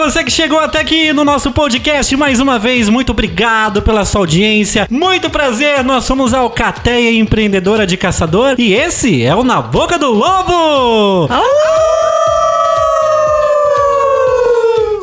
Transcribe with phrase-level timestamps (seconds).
[0.00, 4.22] Você que chegou até aqui no nosso podcast, mais uma vez, muito obrigado pela sua
[4.22, 4.88] audiência.
[4.90, 9.98] Muito prazer, nós somos a Alcateia Empreendedora de Caçador e esse é o Na Boca
[9.98, 11.28] do Lobo!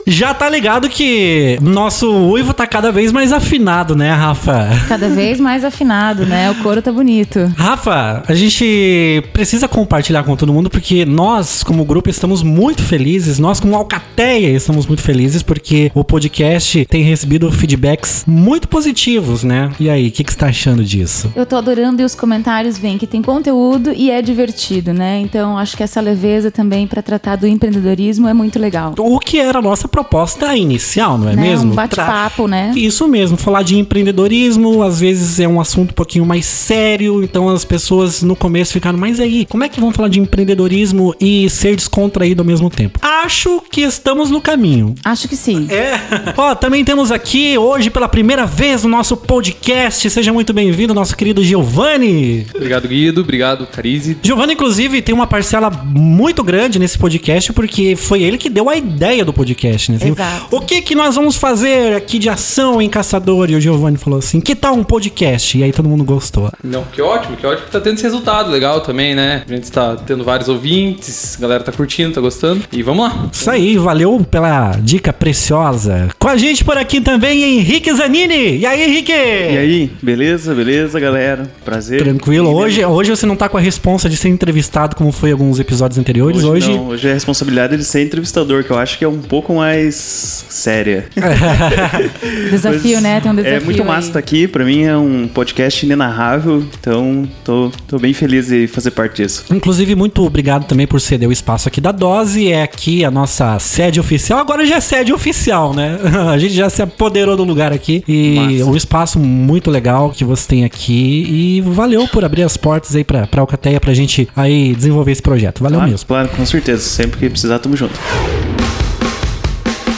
[0.09, 4.69] Já tá ligado que nosso uivo tá cada vez mais afinado, né, Rafa?
[4.87, 6.49] Cada vez mais afinado, né?
[6.49, 7.51] O couro tá bonito.
[7.57, 13.37] Rafa, a gente precisa compartilhar com todo mundo porque nós, como grupo, estamos muito felizes.
[13.37, 19.71] Nós, como Alcateia, estamos muito felizes porque o podcast tem recebido feedbacks muito positivos, né?
[19.77, 21.29] E aí, o que, que você tá achando disso?
[21.35, 25.19] Eu tô adorando e os comentários vêm que tem conteúdo e é divertido, né?
[25.19, 28.95] Então acho que essa leveza também para tratar do empreendedorismo é muito legal.
[28.97, 31.41] O que era a nossa proposta inicial, não é Né?
[31.41, 31.71] mesmo?
[31.71, 32.71] Um bate-papo, né?
[32.75, 37.49] Isso mesmo, falar de empreendedorismo, às vezes é um assunto um pouquinho mais sério, então
[37.49, 41.49] as pessoas no começo ficaram, mas aí, como é que vão falar de empreendedorismo e
[41.49, 42.99] ser descontraído ao mesmo tempo?
[43.01, 44.93] Acho que estamos no caminho.
[45.03, 45.67] Acho que sim.
[45.71, 45.99] É.
[46.37, 51.17] Ó, também temos aqui hoje pela primeira vez no nosso podcast, seja muito bem-vindo, nosso
[51.17, 52.45] querido Giovanni.
[52.53, 53.21] Obrigado, Guido.
[53.21, 54.15] Obrigado, Carize.
[54.21, 58.75] Giovanni, inclusive, tem uma parcela muito grande nesse podcast, porque foi ele que deu a
[58.77, 59.97] ideia do podcast, né?
[60.01, 60.55] Exato.
[60.55, 63.49] O que que nós vamos fazer aqui de ação em Caçador?
[63.49, 65.57] E o Giovanni falou assim, que tal um podcast?
[65.57, 66.51] E aí todo mundo gostou.
[66.63, 69.43] Não, que ótimo, que ótimo que tá tendo esse resultado legal também, né?
[69.47, 72.63] A gente tá tendo vários ouvintes, a galera tá curtindo, tá gostando.
[72.71, 73.29] E vamos lá.
[73.31, 76.09] Isso aí, valeu pela dica preciosa.
[76.19, 78.57] Com a gente por aqui também, Henrique Zanini.
[78.57, 79.11] E aí, Henrique?
[79.11, 80.53] E aí, beleza?
[80.53, 81.49] Beleza, galera?
[81.63, 82.03] Prazer.
[82.03, 82.53] Tranquilo.
[82.53, 85.59] Hoje, hoje você não tá com a responsa de ser entrevistado como foi em alguns
[85.59, 86.43] episódios anteriores.
[86.43, 89.07] Hoje, Hoje, não, hoje é a responsabilidade de ser entrevistador, que eu acho que é
[89.07, 91.05] um pouco mais séria.
[92.49, 93.21] Desafio, Mas né?
[93.21, 93.57] Tem um desafio.
[93.57, 94.07] É muito massa aí.
[94.07, 98.91] estar aqui, pra mim é um podcast inenarrável, então tô, tô bem feliz de fazer
[98.91, 99.45] parte disso.
[99.51, 102.51] Inclusive, muito obrigado também por ceder o espaço aqui da Dose.
[102.51, 104.39] É aqui a nossa sede oficial.
[104.39, 105.97] Agora já é sede oficial, né?
[106.31, 108.03] A gente já se apoderou do lugar aqui.
[108.07, 108.65] E Massa.
[108.65, 111.25] um espaço muito legal que você tem aqui.
[111.29, 115.21] E valeu por abrir as portas aí pra, pra Alcateia pra gente aí desenvolver esse
[115.21, 115.61] projeto.
[115.61, 116.07] Valeu claro, mesmo.
[116.07, 116.81] Claro, com certeza.
[116.81, 117.93] Sempre que precisar, tamo junto.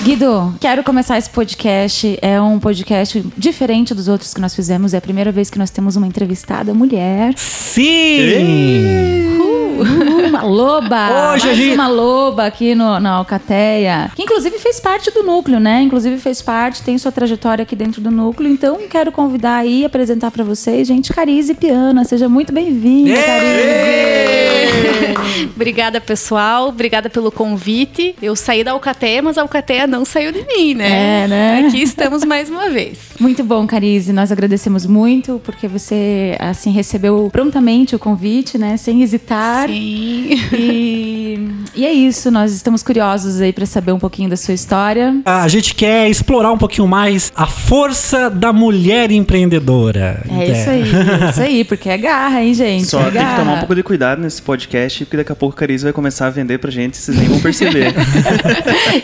[0.04, 2.18] Guido, quero começar esse podcast.
[2.22, 4.94] É um podcast diferente dos outros que nós fizemos.
[4.94, 7.34] É a primeira vez que nós temos uma entrevistada mulher.
[7.36, 9.38] Sim!
[9.38, 11.32] Uh, uma loba!
[11.34, 14.12] Hoje a Mais gente- uma loba aqui no, na Alcateia.
[14.16, 15.82] Que inclusive fez parte do núcleo, né?
[15.82, 18.52] Inclusive fez parte, tem sua trajetória aqui dentro do núcleo.
[18.52, 22.04] Então quero convidar aí, apresentar pra vocês, gente, Carize Piana.
[22.06, 25.50] Seja muito bem-vinda, Carize!
[25.56, 26.70] Obrigada, pessoal.
[26.70, 28.16] Obrigada pelo convite.
[28.22, 31.24] Eu saí da Alcateia, mas a Alcateia não saiu de mim, né?
[31.24, 31.64] É, né?
[31.68, 32.98] Aqui estamos mais uma vez.
[33.20, 34.14] Muito bom, Carize.
[34.14, 38.78] Nós agradecemos muito porque você assim recebeu prontamente o convite, né?
[38.78, 39.68] Sem hesitar.
[39.68, 40.29] Sim.
[40.30, 41.40] E,
[41.76, 42.30] e é isso.
[42.32, 45.22] Nós estamos curiosos aí pra saber um pouquinho da sua história.
[45.26, 50.24] A gente quer explorar um pouquinho mais a força da mulher empreendedora.
[50.30, 52.86] É isso aí, é isso aí, porque é garra, hein, gente?
[52.86, 55.56] Só é tem que tomar um pouco de cuidado nesse podcast, porque daqui a pouco
[55.56, 57.94] a Cariza vai começar a vender pra gente, vocês nem vão perceber.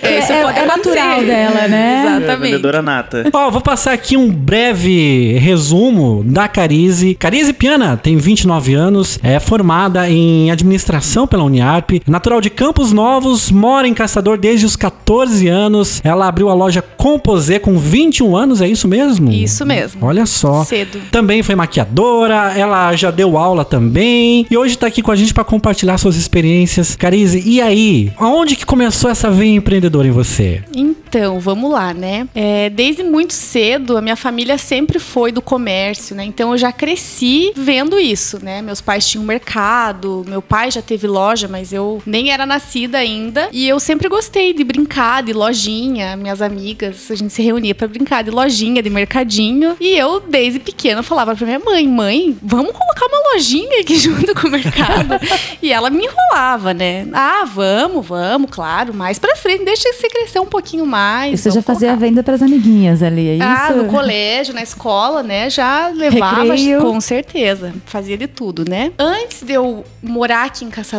[0.01, 2.03] É, é- é natural dela, né?
[2.05, 2.51] É Exatamente.
[2.51, 3.23] vendedora nata.
[3.33, 7.15] Ó, vou passar aqui um breve resumo da Carize.
[7.15, 13.49] Carize Piana tem 29 anos, é formada em administração pela Uniarp, natural de Campos Novos,
[13.49, 16.01] mora em Caçador desde os 14 anos.
[16.03, 19.31] Ela abriu a loja Composé com 21 anos, é isso mesmo?
[19.31, 20.05] Isso mesmo.
[20.05, 20.65] Olha só.
[20.65, 20.99] Cedo.
[21.11, 25.33] Também foi maquiadora, ela já deu aula também e hoje tá aqui com a gente
[25.33, 26.95] para compartilhar suas experiências.
[26.95, 28.11] Carize, e aí?
[28.17, 30.63] Aonde que começou essa veia empreendedora em você?
[30.75, 32.27] Então, vamos lá, né?
[32.33, 36.25] É, desde muito cedo, a minha família sempre foi do comércio, né?
[36.25, 38.61] Então eu já cresci vendo isso, né?
[38.61, 43.49] Meus pais tinham mercado, meu pai já teve loja, mas eu nem era nascida ainda.
[43.51, 46.15] E eu sempre gostei de brincar de lojinha.
[46.15, 49.75] Minhas amigas, a gente se reunia pra brincar de lojinha, de mercadinho.
[49.79, 54.33] E eu, desde pequena, falava pra minha mãe: mãe, vamos colocar uma lojinha aqui junto
[54.33, 55.19] com o mercado.
[55.61, 57.07] e ela me enrolava, né?
[57.13, 61.33] Ah, vamos, vamos, claro, mais pra frente, deixa você crescer um pouquinho mais.
[61.33, 63.43] E você já fazia a venda pras amiguinhas ali, é isso?
[63.43, 65.49] Ah, no colégio, na escola, né?
[65.49, 66.81] Já levava, Recreio.
[66.81, 67.73] com certeza.
[67.85, 68.91] Fazia de tudo, né?
[68.97, 70.94] Antes de eu morar aqui em Caçador,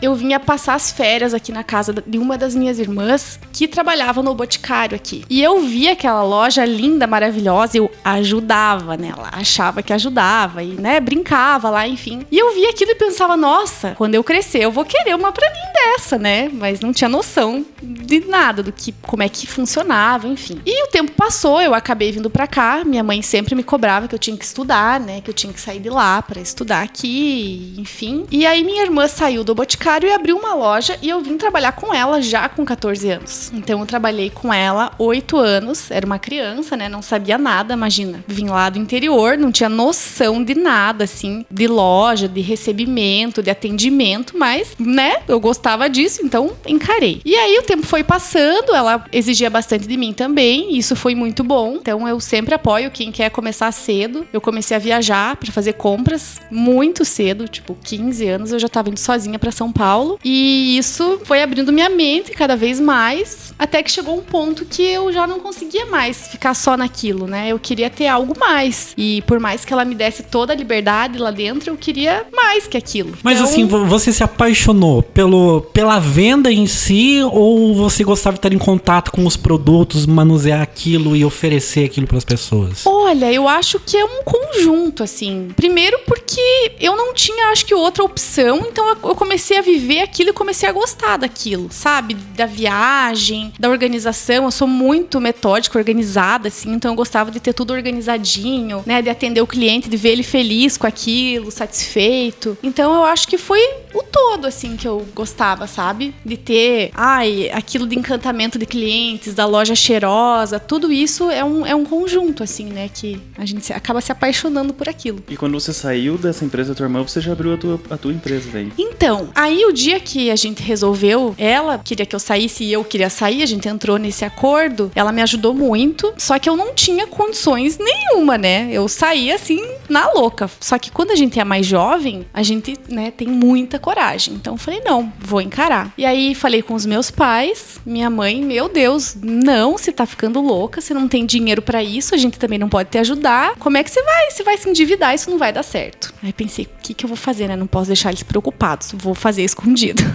[0.00, 4.22] eu vinha passar as férias aqui na casa de uma das minhas irmãs que trabalhava
[4.22, 5.24] no Boticário aqui.
[5.28, 11.00] E eu via aquela loja linda, maravilhosa, eu ajudava nela, achava que ajudava e, né,
[11.00, 12.26] brincava lá, enfim.
[12.30, 15.48] E eu via aquilo e pensava, nossa, quando eu crescer, eu vou querer uma pra
[15.50, 16.48] mim dessa, né?
[16.52, 20.60] Mas não tinha noção de nada, do que, como é que funcionava, enfim.
[20.64, 22.82] E o tempo passou, eu acabei vindo pra cá.
[22.84, 25.20] Minha mãe sempre me cobrava que eu tinha que estudar, né?
[25.20, 28.26] Que eu tinha que sair de lá pra estudar aqui, enfim.
[28.30, 31.72] E aí minha irmã saiu do Boticário e abriu uma loja e eu vim trabalhar
[31.72, 33.52] com ela já com 14 anos.
[33.52, 36.88] Então eu trabalhei com ela 8 anos, era uma criança, né?
[36.88, 38.24] Não sabia nada, imagina.
[38.26, 43.50] Vim lá do interior, não tinha noção de nada, assim, de loja, de recebimento, de
[43.50, 45.18] atendimento, mas, né?
[45.28, 47.20] Eu gostava disso, então encarei.
[47.22, 51.14] E aí o tempo foi passando, ela exigia bastante de mim também, e isso foi
[51.14, 51.74] muito bom.
[51.74, 54.26] Então eu sempre apoio quem quer começar cedo.
[54.32, 58.88] Eu comecei a viajar para fazer compras muito cedo, tipo 15 anos eu já tava
[58.88, 63.82] indo sozinha para São Paulo, e isso foi abrindo minha mente cada vez mais, até
[63.82, 67.48] que chegou um ponto que eu já não conseguia mais ficar só naquilo, né?
[67.50, 68.92] Eu queria ter algo mais.
[68.96, 72.66] E por mais que ela me desse toda a liberdade lá dentro, eu queria mais
[72.66, 73.12] que aquilo.
[73.22, 78.34] Mas Então, assim, vo- você se apaixonou pelo, pela venda em si ou você gostava
[78.34, 82.84] de estar em contato com os produtos, manusear aquilo e oferecer aquilo para as pessoas?
[82.86, 85.48] Olha, eu acho que é um conjunto, assim.
[85.56, 90.00] Primeiro porque eu não tinha, acho que, outra opção, então eu eu comecei a viver
[90.00, 92.14] aquilo e comecei a gostar daquilo, sabe?
[92.14, 94.44] Da viagem, da organização.
[94.44, 99.00] Eu sou muito metódica, organizada, assim, então eu gostava de ter tudo organizadinho, né?
[99.00, 102.56] De atender o cliente, de ver ele feliz com aquilo, satisfeito.
[102.62, 103.60] Então eu acho que foi
[103.94, 106.14] o todo, assim, que eu gostava, sabe?
[106.24, 111.66] De ter, ai, aquilo de encantamento de clientes, da loja cheirosa, tudo isso é um,
[111.66, 112.90] é um conjunto, assim, né?
[112.92, 115.22] Que a gente acaba se apaixonando por aquilo.
[115.28, 117.96] E quando você saiu dessa empresa da tua irmã, você já abriu a tua, a
[117.96, 118.72] tua empresa daí.
[118.76, 118.97] Então,
[119.34, 123.10] aí o dia que a gente resolveu, ela queria que eu saísse e eu queria
[123.10, 127.06] sair, a gente entrou nesse acordo, ela me ajudou muito, só que eu não tinha
[127.06, 128.68] condições nenhuma, né?
[128.70, 130.50] Eu saí assim, na louca.
[130.60, 134.34] Só que quando a gente é mais jovem, a gente, né, tem muita coragem.
[134.34, 135.92] Então eu falei, não, vou encarar.
[135.96, 140.40] E aí falei com os meus pais, minha mãe, meu Deus, não, você tá ficando
[140.40, 143.54] louca, você não tem dinheiro pra isso, a gente também não pode te ajudar.
[143.56, 144.30] Como é que você vai?
[144.30, 146.12] Você vai se endividar, isso não vai dar certo.
[146.22, 147.56] Aí pensei, o que, que eu vou fazer, né?
[147.56, 150.02] Não posso deixar eles preocupados, vou fazer escondido.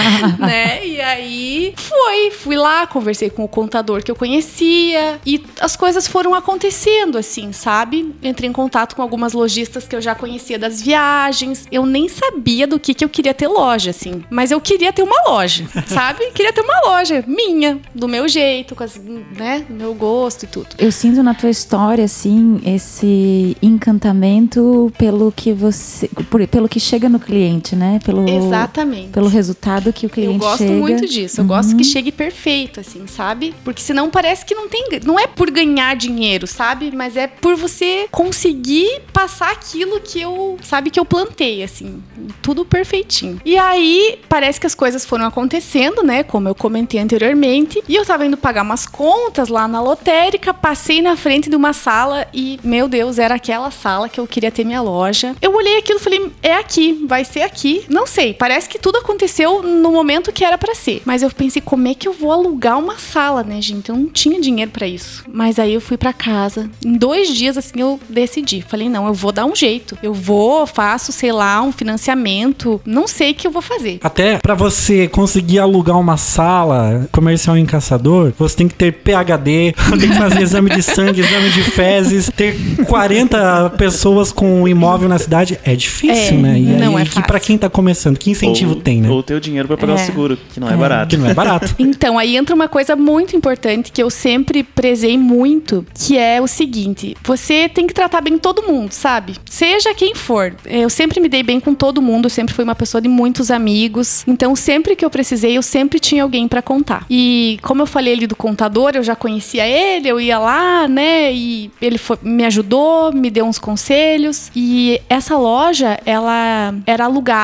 [0.38, 0.86] né?
[0.86, 6.06] E aí foi, fui lá, conversei com o contador que eu conhecia e as coisas
[6.06, 8.14] foram acontecendo assim, sabe?
[8.22, 11.66] Entrei em contato com algumas lojistas que eu já conhecia das viagens.
[11.70, 15.02] Eu nem sabia do que que eu queria ter loja assim, mas eu queria ter
[15.02, 16.30] uma loja, sabe?
[16.32, 19.00] Queria ter uma loja minha, do meu jeito, com as,
[19.36, 20.68] né, do meu gosto e tudo.
[20.78, 26.08] Eu sinto na tua história, assim, esse encantamento pelo que você.
[26.50, 27.98] pelo que chega no cliente, né?
[28.04, 29.08] Pelo, Exatamente.
[29.08, 30.72] pelo resultado que o cliente Eu gosto chega.
[30.72, 31.40] muito disso.
[31.40, 33.54] Eu gosto que chegue perfeito, assim, sabe?
[33.64, 34.84] Porque senão parece que não tem.
[35.04, 36.90] Não é por ganhar dinheiro, sabe?
[36.94, 40.56] Mas é por você conseguir passar aquilo que eu.
[40.62, 42.02] Sabe, que eu plantei, assim.
[42.42, 43.40] Tudo perfeitinho.
[43.44, 46.22] E aí, parece que as coisas foram acontecendo, né?
[46.22, 47.82] Como eu comentei anteriormente.
[47.88, 51.72] E eu tava indo pagar umas contas lá na lotérica, passei na frente de uma
[51.72, 55.34] sala e, meu Deus, era aquela sala que eu queria ter minha loja.
[55.40, 57.59] Eu olhei aquilo e falei, é aqui, vai ser aqui.
[57.88, 61.02] Não sei, parece que tudo aconteceu no momento que era pra ser.
[61.04, 63.88] Mas eu pensei, como é que eu vou alugar uma sala, né, gente?
[63.90, 65.24] Eu não tinha dinheiro pra isso.
[65.32, 66.68] Mas aí eu fui pra casa.
[66.84, 68.64] Em dois dias, assim, eu decidi.
[68.66, 69.96] Falei, não, eu vou dar um jeito.
[70.02, 72.80] Eu vou, faço, sei lá, um financiamento.
[72.84, 73.98] Não sei o que eu vou fazer.
[74.02, 79.74] Até pra você conseguir alugar uma sala comercial em caçador, você tem que ter PhD,
[80.00, 85.08] tem que fazer exame de sangue, exame de fezes, ter 40 pessoas com um imóvel
[85.08, 85.58] na cidade.
[85.64, 86.58] É difícil, É, né?
[86.58, 87.26] E não aí, é que fácil.
[87.26, 89.08] pra quem tá começando, que incentivo ou, tem, né?
[89.10, 89.96] Ou ter o dinheiro pra pagar É.
[89.96, 91.08] o seguro, que não é, barato.
[91.10, 91.74] Que não é barato.
[91.80, 96.46] Então, aí entra uma coisa muito importante que eu sempre prezei muito, que é o
[96.46, 99.34] seguinte: você tem que tratar bem todo mundo, sabe?
[99.44, 100.54] Seja quem for.
[100.64, 103.50] Eu sempre me dei bem com todo mundo, eu sempre fui uma pessoa de muitos
[103.50, 104.22] amigos.
[104.26, 107.04] Então, sempre que eu precisei, eu sempre tinha alguém pra contar.
[107.10, 111.32] E como eu falei ali do contador, eu já conhecia ele, eu ia lá, né?
[111.32, 114.50] E ele foi- me ajudou, me deu uns conselhos.
[114.54, 117.39] E E essa loja, ela era alugada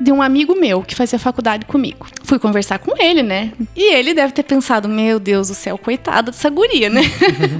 [0.00, 2.06] de um amigo meu que fazia faculdade comigo.
[2.24, 3.52] Fui conversar com ele, né?
[3.74, 7.02] E ele deve ter pensado: meu Deus do céu, coitada dessa guria, né?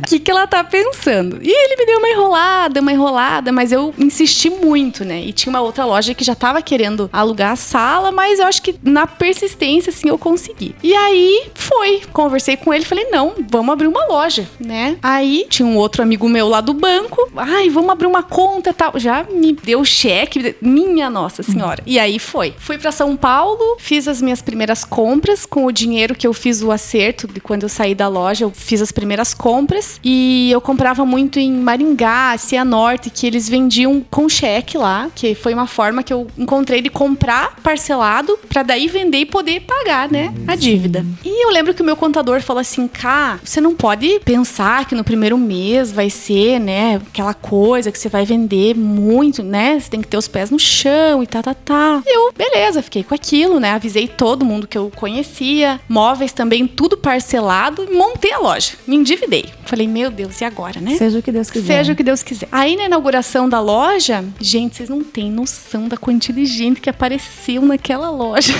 [0.03, 1.39] O que, que ela tá pensando?
[1.43, 5.23] E ele me deu uma enrolada, uma enrolada, mas eu insisti muito, né?
[5.23, 8.63] E tinha uma outra loja que já tava querendo alugar a sala, mas eu acho
[8.63, 10.75] que na persistência, assim, eu consegui.
[10.83, 14.97] E aí foi, conversei com ele, falei: não, vamos abrir uma loja, né?
[15.03, 18.75] Aí tinha um outro amigo meu lá do banco, ai, vamos abrir uma conta e
[18.75, 18.93] tal.
[18.99, 21.72] Já me deu cheque, minha nossa senhora.
[21.87, 22.55] E aí foi.
[22.59, 26.63] Fui para São Paulo, fiz as minhas primeiras compras com o dinheiro que eu fiz
[26.63, 30.61] o acerto de quando eu saí da loja, eu fiz as primeiras compras e eu
[30.61, 36.03] comprava muito em Maringá, Cianorte, que eles vendiam com cheque lá, que foi uma forma
[36.03, 41.05] que eu encontrei de comprar parcelado para daí vender e poder pagar, né, a dívida.
[41.25, 44.95] E eu lembro que o meu contador falou assim: "Cá, você não pode pensar que
[44.95, 49.79] no primeiro mês vai ser, né, aquela coisa que você vai vender muito, né?
[49.79, 52.03] Você tem que ter os pés no chão e tá, tá, tá.
[52.07, 53.73] E eu, beleza, fiquei com aquilo, né?
[53.73, 58.73] Avisei todo mundo que eu conhecia, móveis também, tudo parcelado, e montei a loja.
[58.87, 59.47] Me endividei.
[59.65, 60.97] Falei, meu Deus, e agora, né?
[60.97, 61.79] Seja o que Deus quiser.
[61.79, 62.49] Seja o que Deus quiser.
[62.53, 66.91] Aí na inauguração da loja, gente, vocês não têm noção da quantidade de gente que
[66.91, 68.53] apareceu naquela loja.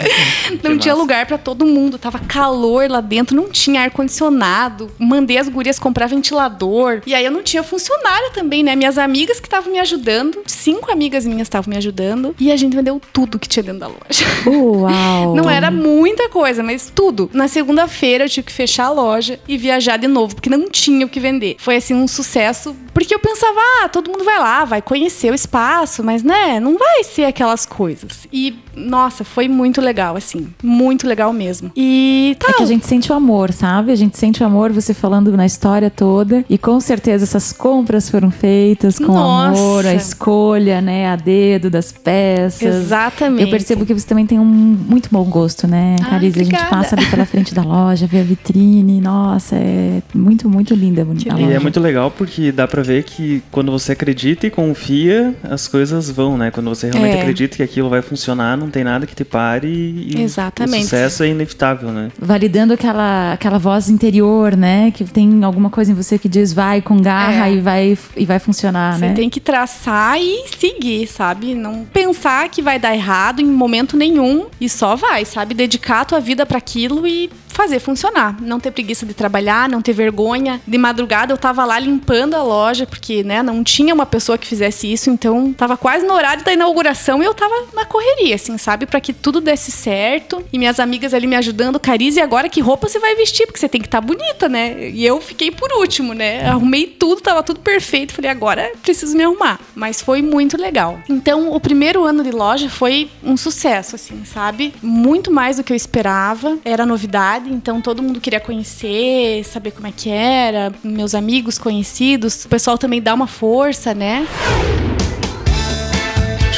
[0.62, 1.02] não tinha massa.
[1.02, 4.90] lugar pra todo mundo, tava calor lá dentro, não tinha ar condicionado.
[4.98, 7.02] Mandei as gurias comprar ventilador.
[7.06, 8.74] E aí eu não tinha funcionária também, né?
[8.76, 12.74] Minhas amigas que estavam me ajudando, cinco amigas minhas estavam me ajudando, e a gente
[12.74, 14.24] vendeu tudo que tinha dentro da loja.
[14.46, 15.34] Uau!
[15.36, 17.30] Não era muita coisa, mas tudo.
[17.32, 21.04] Na segunda-feira eu tive que fechar a loja e viajar de novo, porque não tinha
[21.04, 21.56] o que vender.
[21.58, 25.34] Foi assim um sucesso, porque eu pensava, ah, todo mundo vai lá, vai conhecer o
[25.34, 28.26] espaço, mas né, não vai ser aquelas coisas.
[28.32, 31.70] E nossa, foi muito legal assim, muito legal mesmo.
[31.76, 32.62] E É que tal.
[32.62, 33.92] a gente sente o amor, sabe?
[33.92, 36.44] A gente sente o amor, você falando na história toda.
[36.48, 39.60] E com certeza essas compras foram feitas com Nossa.
[39.60, 41.08] amor, a escolha, né?
[41.08, 42.19] A dedo das peças.
[42.60, 43.42] Exatamente.
[43.42, 46.40] Eu percebo que você também tem um muito bom gosto, né, Ah, Carize?
[46.40, 49.00] A gente passa ali pela frente da loja, vê a vitrine.
[49.00, 53.42] Nossa, é muito, muito linda, bonita E é muito legal porque dá pra ver que
[53.50, 56.50] quando você acredita e confia, as coisas vão, né?
[56.50, 57.20] Quando você realmente É.
[57.20, 60.78] acredita que aquilo vai funcionar, não tem nada que te pare e Exatamente.
[60.80, 62.10] o sucesso é inevitável, né?
[62.18, 64.90] Validando aquela, aquela voz interior, né?
[64.90, 67.54] Que tem alguma coisa em você que diz vai com garra É.
[67.54, 69.14] e, vai, e vai funcionar, Você né?
[69.14, 71.54] tem que traçar e seguir, sabe?
[71.54, 72.09] Não pensar
[72.48, 75.54] que vai dar errado em momento nenhum e só vai, sabe?
[75.54, 78.36] Dedicar a tua vida para aquilo e fazer funcionar.
[78.40, 80.60] Não ter preguiça de trabalhar, não ter vergonha.
[80.66, 84.46] De madrugada eu tava lá limpando a loja, porque, né, não tinha uma pessoa que
[84.46, 88.56] fizesse isso, então tava quase no horário da inauguração e eu tava na correria, assim,
[88.56, 88.86] sabe?
[88.86, 90.42] Para que tudo desse certo.
[90.50, 93.46] E minhas amigas ali me ajudando, Carize, e agora que roupa você vai vestir?
[93.46, 94.88] Porque você tem que estar bonita, né?
[94.88, 96.48] E eu fiquei por último, né?
[96.48, 98.14] Arrumei tudo, tava tudo perfeito.
[98.14, 99.60] Falei, agora preciso me arrumar.
[99.74, 100.98] Mas foi muito legal.
[101.10, 104.72] Então, o primeiro ano de loja foi um sucesso, assim, sabe?
[104.82, 106.58] Muito mais do que eu esperava.
[106.64, 110.72] Era novidade, então todo mundo queria conhecer, saber como é que era.
[110.82, 112.44] Meus amigos conhecidos.
[112.44, 114.26] O pessoal também dá uma força, né?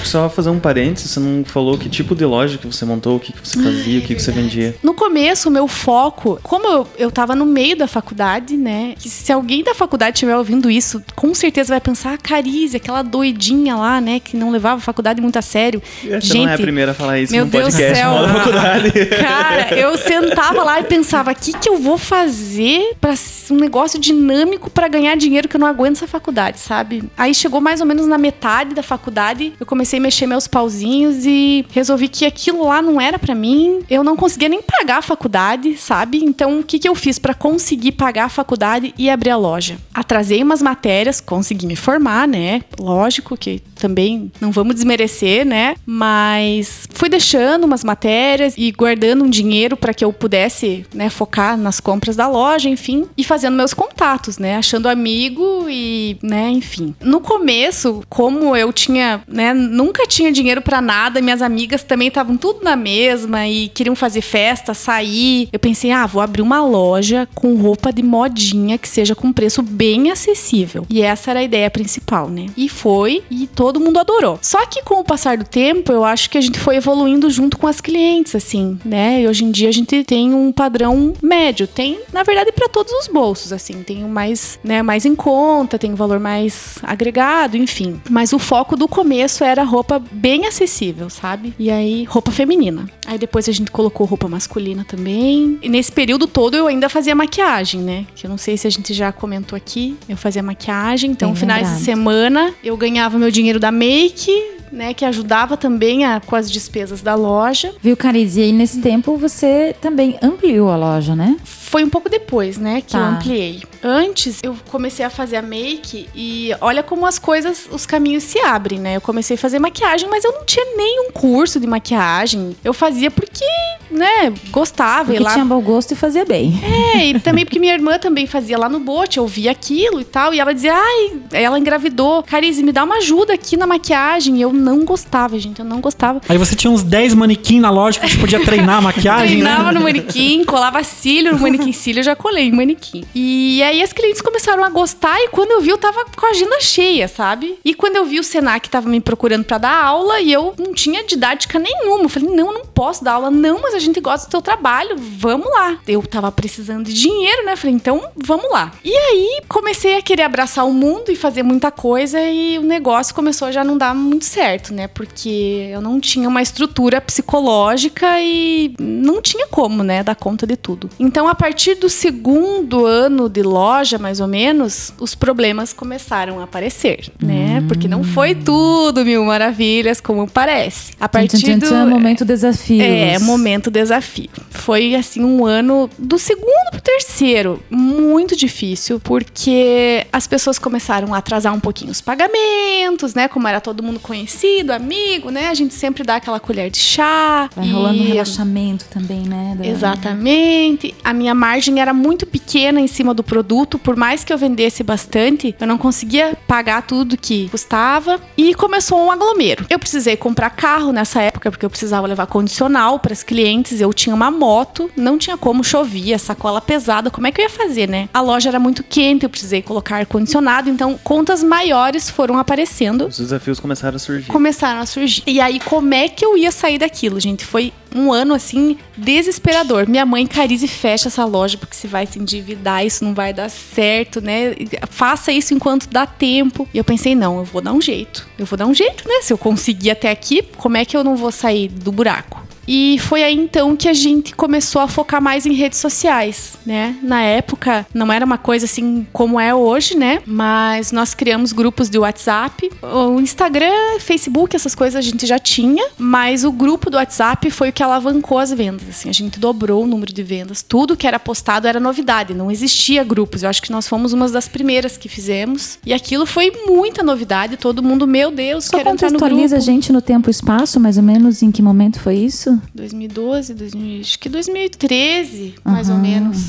[0.02, 2.84] Acho que só fazer um parênteses, você não falou que tipo de loja que você
[2.84, 4.74] montou, o que, que você fazia, o que, que você vendia.
[4.82, 8.94] No começo, o meu foco, como eu, eu tava no meio da faculdade, né?
[8.98, 13.02] Que se alguém da faculdade estiver ouvindo isso, com certeza vai pensar, ah, Carize, aquela
[13.02, 14.18] doidinha lá, né?
[14.18, 15.80] Que não levava a faculdade muito a sério.
[16.02, 18.10] Você não é a primeira a falar isso meu no Deus do podcast, céu.
[18.10, 18.92] mal da faculdade.
[19.06, 23.14] Cara, eu sentava lá e pensava, o que, que eu vou fazer para
[23.50, 27.04] um negócio dinâmico para ganhar dinheiro que eu não aguento essa faculdade, sabe?
[27.16, 31.24] Aí chegou mais ou menos na metade da faculdade, eu comecei a mexer meus pauzinhos
[31.24, 33.80] e resolvi que aquilo lá não era para mim.
[33.88, 36.18] Eu não conseguia nem pagar a faculdade, sabe?
[36.24, 39.78] Então, o que, que eu fiz para conseguir pagar a faculdade e abrir a loja?
[39.92, 42.62] Atrasei umas matérias, consegui me formar, né?
[42.78, 45.74] Lógico que também não vamos desmerecer, né?
[45.84, 51.58] Mas fui deixando umas matérias e guardando um dinheiro para que eu pudesse, né, focar
[51.58, 56.94] nas compras da loja, enfim, e fazendo meus contatos, né, achando amigo e, né, enfim.
[57.00, 62.36] No começo, como eu tinha, né, nunca tinha dinheiro para nada, minhas amigas também estavam
[62.36, 65.48] tudo na mesma e queriam fazer festa, sair.
[65.52, 69.60] Eu pensei, ah, vou abrir uma loja com roupa de modinha que seja com preço
[69.60, 70.86] bem acessível.
[70.88, 72.46] E essa era a ideia principal, né?
[72.56, 74.38] E foi, e todo mundo adorou.
[74.42, 77.58] Só que com o passar do tempo, eu acho que a gente foi evoluindo junto
[77.58, 79.22] com as clientes, assim, né?
[79.22, 81.66] E hoje em dia a gente tem um padrão médio.
[81.66, 83.82] Tem, na verdade, para todos os bolsos, assim.
[83.82, 88.00] Tem o mais, né, mais em conta, tem um valor mais agregado, enfim.
[88.08, 91.54] Mas o foco do começo era roupa bem acessível, sabe?
[91.58, 92.88] E aí, roupa feminina.
[93.06, 95.58] Aí depois a gente colocou roupa masculina também.
[95.62, 98.06] E nesse período todo eu ainda fazia maquiagem, né?
[98.14, 99.96] Que eu não sei se a gente já comentou aqui.
[100.08, 104.32] Eu fazia maquiagem, então Bem finais de semana eu ganhava meu dinheiro da make,
[104.72, 104.92] né?
[104.92, 107.72] Que ajudava também a, com as despesas da loja.
[107.80, 108.36] Viu, Cariz?
[108.36, 111.36] E aí, nesse tempo, você também ampliou a loja, né?
[111.72, 113.08] Foi um pouco depois, né, que eu Tá.
[113.08, 113.62] ampliei.
[113.82, 118.38] Antes, eu comecei a fazer a make e olha como as coisas, os caminhos se
[118.40, 118.96] abrem, né?
[118.96, 122.54] Eu comecei a fazer maquiagem, mas eu não tinha nenhum curso de maquiagem.
[122.62, 123.44] Eu fazia porque,
[123.90, 125.06] né, gostava.
[125.06, 125.32] Porque e lá...
[125.32, 126.60] tinha bom gosto e fazia bem.
[126.94, 130.04] É, e também porque minha irmã também fazia lá no bote, eu via aquilo e
[130.04, 132.22] tal, e ela dizia, ai, ela engravidou.
[132.22, 134.36] Carize, me dá uma ajuda aqui na maquiagem.
[134.36, 136.20] E eu não gostava, gente, eu não gostava.
[136.28, 139.72] Aí você tinha uns 10 manequim na loja que você podia treinar a maquiagem, Treinava
[139.72, 139.78] né?
[139.78, 143.04] no manequim, colava cílio no manequim cílio, eu já colei em manequim.
[143.14, 146.30] E aí as clientes começaram a gostar e quando eu vi, eu tava com a
[146.30, 147.58] agenda cheia, sabe?
[147.62, 150.72] E quando eu vi o Senac tava me procurando pra dar aula e eu não
[150.72, 152.04] tinha didática nenhuma.
[152.04, 153.30] Eu falei, não, eu não posso dar aula.
[153.30, 155.78] Não, mas a gente gosta do teu trabalho, vamos lá.
[155.86, 157.56] Eu tava precisando de dinheiro, né?
[157.56, 158.72] Falei, então vamos lá.
[158.82, 163.14] E aí comecei a querer abraçar o mundo e fazer muita coisa e o negócio
[163.14, 164.88] começou a já não dar muito certo, né?
[164.88, 170.56] Porque eu não tinha uma estrutura psicológica e não tinha como, né, dar conta de
[170.56, 170.88] tudo.
[170.98, 176.44] Então, a partir do segundo ano de loja, mais ou menos, os problemas começaram a
[176.44, 177.62] aparecer, né?
[177.68, 180.92] Porque não foi tudo mil maravilhas como parece.
[180.98, 182.82] A partir tchan, do momento desafio.
[182.82, 184.30] é, momento desafio.
[184.50, 191.18] Foi assim um ano do segundo pro terceiro, muito difícil, porque as pessoas começaram a
[191.18, 193.28] atrasar um pouquinho os pagamentos, né?
[193.28, 195.48] Como era todo mundo conhecido, amigo, né?
[195.48, 197.48] A gente sempre dá aquela colher de chá.
[197.54, 199.54] Vai rolando um e- relaxamento também, né?
[199.58, 200.94] da- Exatamente.
[201.04, 204.84] A minha margem era muito pequena em cima do produto, por mais que eu vendesse
[204.84, 209.66] bastante, eu não conseguia pagar tudo que custava e começou um aglomero.
[209.68, 213.92] Eu precisei comprar carro nessa época porque eu precisava levar condicional para as clientes, eu
[213.92, 217.88] tinha uma moto, não tinha como chovia, sacola pesada, como é que eu ia fazer,
[217.88, 218.08] né?
[218.14, 223.06] A loja era muito quente, eu precisei colocar ar condicionado, então contas maiores foram aparecendo
[223.06, 224.28] Os desafios começaram a surgir.
[224.28, 225.24] começaram a surgir.
[225.26, 227.44] E aí, como é que eu ia sair daquilo, gente?
[227.44, 229.88] Foi um ano assim desesperador.
[229.88, 233.48] Minha mãe, Carize, fecha essa loja porque se vai se endividar, isso não vai dar
[233.48, 234.54] certo, né?
[234.88, 236.68] Faça isso enquanto dá tempo.
[236.72, 238.26] E eu pensei, não, eu vou dar um jeito.
[238.38, 239.20] Eu vou dar um jeito, né?
[239.22, 242.42] Se eu conseguir até aqui, como é que eu não vou sair do buraco?
[242.66, 246.96] E foi aí então que a gente começou a focar mais em redes sociais, né?
[247.02, 250.22] Na época não era uma coisa assim como é hoje, né?
[250.26, 255.84] Mas nós criamos grupos de WhatsApp, o Instagram, Facebook, essas coisas a gente já tinha,
[255.98, 259.84] mas o grupo do WhatsApp foi o que alavancou as vendas, assim, a gente dobrou
[259.84, 260.62] o número de vendas.
[260.62, 263.42] Tudo que era postado era novidade, não existia grupos.
[263.42, 267.56] Eu acho que nós fomos uma das primeiras que fizemos e aquilo foi muita novidade,
[267.56, 269.24] todo mundo, meu Deus, Só quero entrar no grupo.
[269.30, 272.51] contextualiza a gente no tempo e espaço, mais ou menos, em que momento foi isso?
[272.74, 276.48] 2012, 2000, acho que 2013, mais ou menos.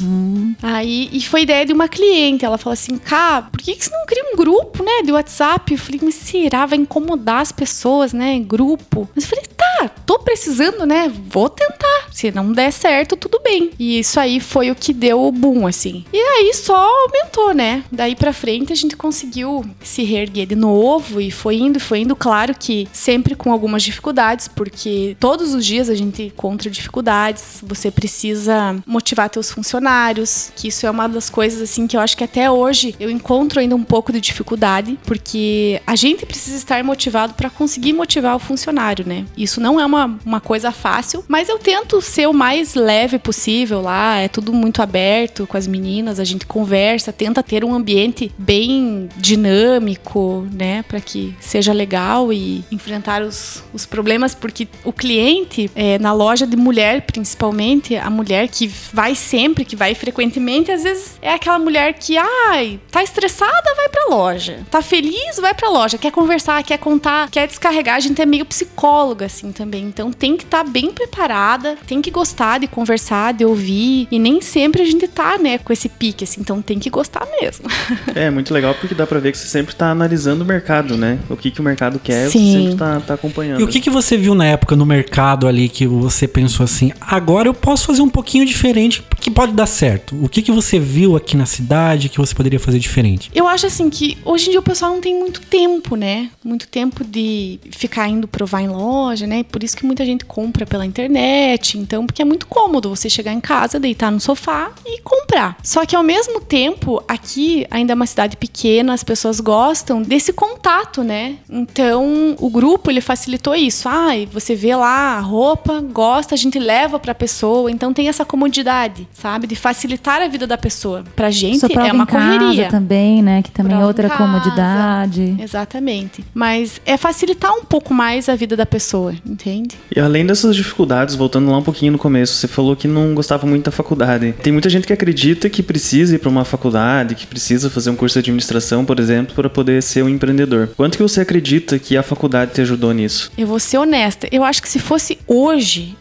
[0.62, 2.46] Aí, e foi ideia de uma cliente.
[2.46, 5.72] Ela falou assim: Cá, por que, que você não cria um grupo, né, de WhatsApp?
[5.72, 6.66] Eu falei, mas será?
[6.66, 9.10] Vai incomodar as pessoas, né, grupo.
[9.16, 11.12] Mas eu falei, tá, tô precisando, né?
[11.30, 12.08] Vou tentar.
[12.12, 13.72] Se não der certo, tudo bem.
[13.80, 16.06] E isso aí foi o que deu o boom, assim.
[16.14, 17.84] E aí só aumentou, né?
[17.92, 22.16] Daí pra frente a gente conseguiu se reerguer de novo e foi indo, foi indo.
[22.16, 27.60] Claro que sempre com algumas dificuldades, porque todos os dias a gente encontra dificuldades.
[27.64, 32.18] Você precisa motivar teus funcionários, que isso é uma das coisas, assim, que eu acho
[32.18, 36.84] que até hoje eu encontro ainda um pouco de dificuldade, porque a gente precisa estar
[36.84, 39.26] motivado para conseguir motivar o funcionário, né?
[39.38, 43.82] Isso não é uma, uma coisa fácil, mas eu tento ser o mais leve possível
[43.82, 48.32] lá, é tudo muito aberto com as meninas, a gente conversa, tenta ter um ambiente
[48.38, 55.70] bem dinâmico, né, para que seja legal e enfrentar os, os problemas, porque o cliente,
[55.76, 60.84] é, na loja de mulher principalmente, a mulher que vai sempre, que vai frequentemente, às
[60.84, 65.70] vezes é aquela mulher que, ai, tá estressada, vai pra loja, tá feliz, vai pra
[65.70, 70.12] loja, quer conversar, quer contar, quer descarregar, a gente é meio psicóloga assim também, então
[70.12, 74.82] tem que estar bem preparada, tem que gostar de conversar, de ouvir, e nem sempre
[74.82, 77.66] a gente tá, né, com esse pique, assim, então tem que gostar mesmo.
[78.16, 81.20] É muito legal porque dá pra ver que você sempre tá analisando o mercado, né?
[81.30, 82.52] O que, que o mercado quer, Sim.
[82.52, 83.60] você sempre tá, tá acompanhando.
[83.60, 86.92] E o que, que você viu na época no mercado ali que você pensou assim,
[87.02, 90.22] agora eu posso fazer um pouquinho diferente que pode dar certo?
[90.22, 93.32] O que, que você viu aqui na cidade que você poderia fazer diferente?
[93.34, 96.30] Eu acho assim que hoje em dia o pessoal não tem muito tempo, né?
[96.44, 99.44] Muito tempo de ficar indo provar em loja, né?
[99.44, 101.78] Por isso que muita gente compra pela internet.
[101.78, 105.56] Então, porque é muito cômodo você chegar em casa, deitar no sofá e comprar.
[105.64, 110.34] Só que ao mesmo tempo, aqui ainda é uma cidade pequena, as pessoas gostam desse
[110.34, 111.38] contato, né?
[111.50, 113.88] Então, o grupo ele facilitou isso.
[113.88, 117.72] Ai, você vê lá a roupa, gosta, a gente leva pra pessoa.
[117.72, 119.48] Então tem essa comodidade, sabe?
[119.48, 121.04] De facilitar a vida da pessoa.
[121.16, 122.70] Pra gente é uma correria.
[122.70, 123.42] também, né?
[123.42, 125.36] Que também é Prova em outra comodidade.
[125.40, 126.24] Exatamente.
[126.34, 129.76] Mas é facilitar um pouco mais a vida da pessoa, entende?
[129.96, 133.46] E além dessas dificuldades, voltando lá um pouquinho no começo, você falou que não gostava
[133.46, 134.34] muito da faculdade.
[134.42, 137.96] Tem muita gente que acredita que precisa ir para uma faculdade, que precisa fazer um
[137.96, 140.70] curso de administração, por exemplo, para poder ser um empreendedor.
[140.76, 143.32] Quanto que você acredita que a faculdade te ajudou nisso?
[143.38, 144.28] Eu vou ser honesta.
[144.32, 145.53] Eu acho que se fosse hoje,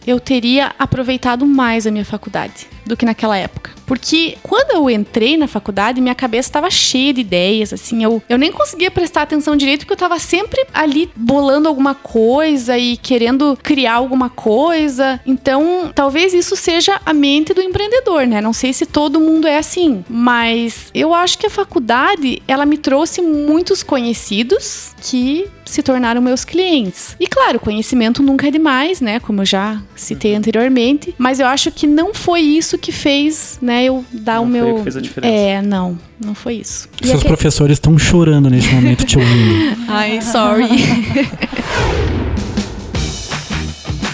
[0.05, 3.71] eu teria aproveitado mais a minha faculdade do que naquela época.
[3.85, 8.37] Porque quando eu entrei na faculdade, minha cabeça estava cheia de ideias, assim, eu, eu
[8.37, 13.57] nem conseguia prestar atenção direito porque eu estava sempre ali bolando alguma coisa e querendo
[13.61, 15.19] criar alguma coisa.
[15.25, 18.41] Então, talvez isso seja a mente do empreendedor, né?
[18.41, 22.77] Não sei se todo mundo é assim, mas eu acho que a faculdade, ela me
[22.77, 27.15] trouxe muitos conhecidos que se tornaram meus clientes.
[27.19, 29.19] E claro, conhecimento nunca é demais, né?
[29.19, 31.13] Como eu já citei anteriormente.
[31.17, 34.51] Mas eu acho que não foi isso que fez, né, eu dar Não o foi
[34.61, 34.69] meu.
[34.69, 35.33] o que fez a diferença.
[35.33, 35.97] É, não.
[36.23, 36.87] Não foi isso.
[37.01, 39.75] Seus aque- professores estão chorando neste momento te ouvindo.
[39.89, 40.67] Ai, sorry.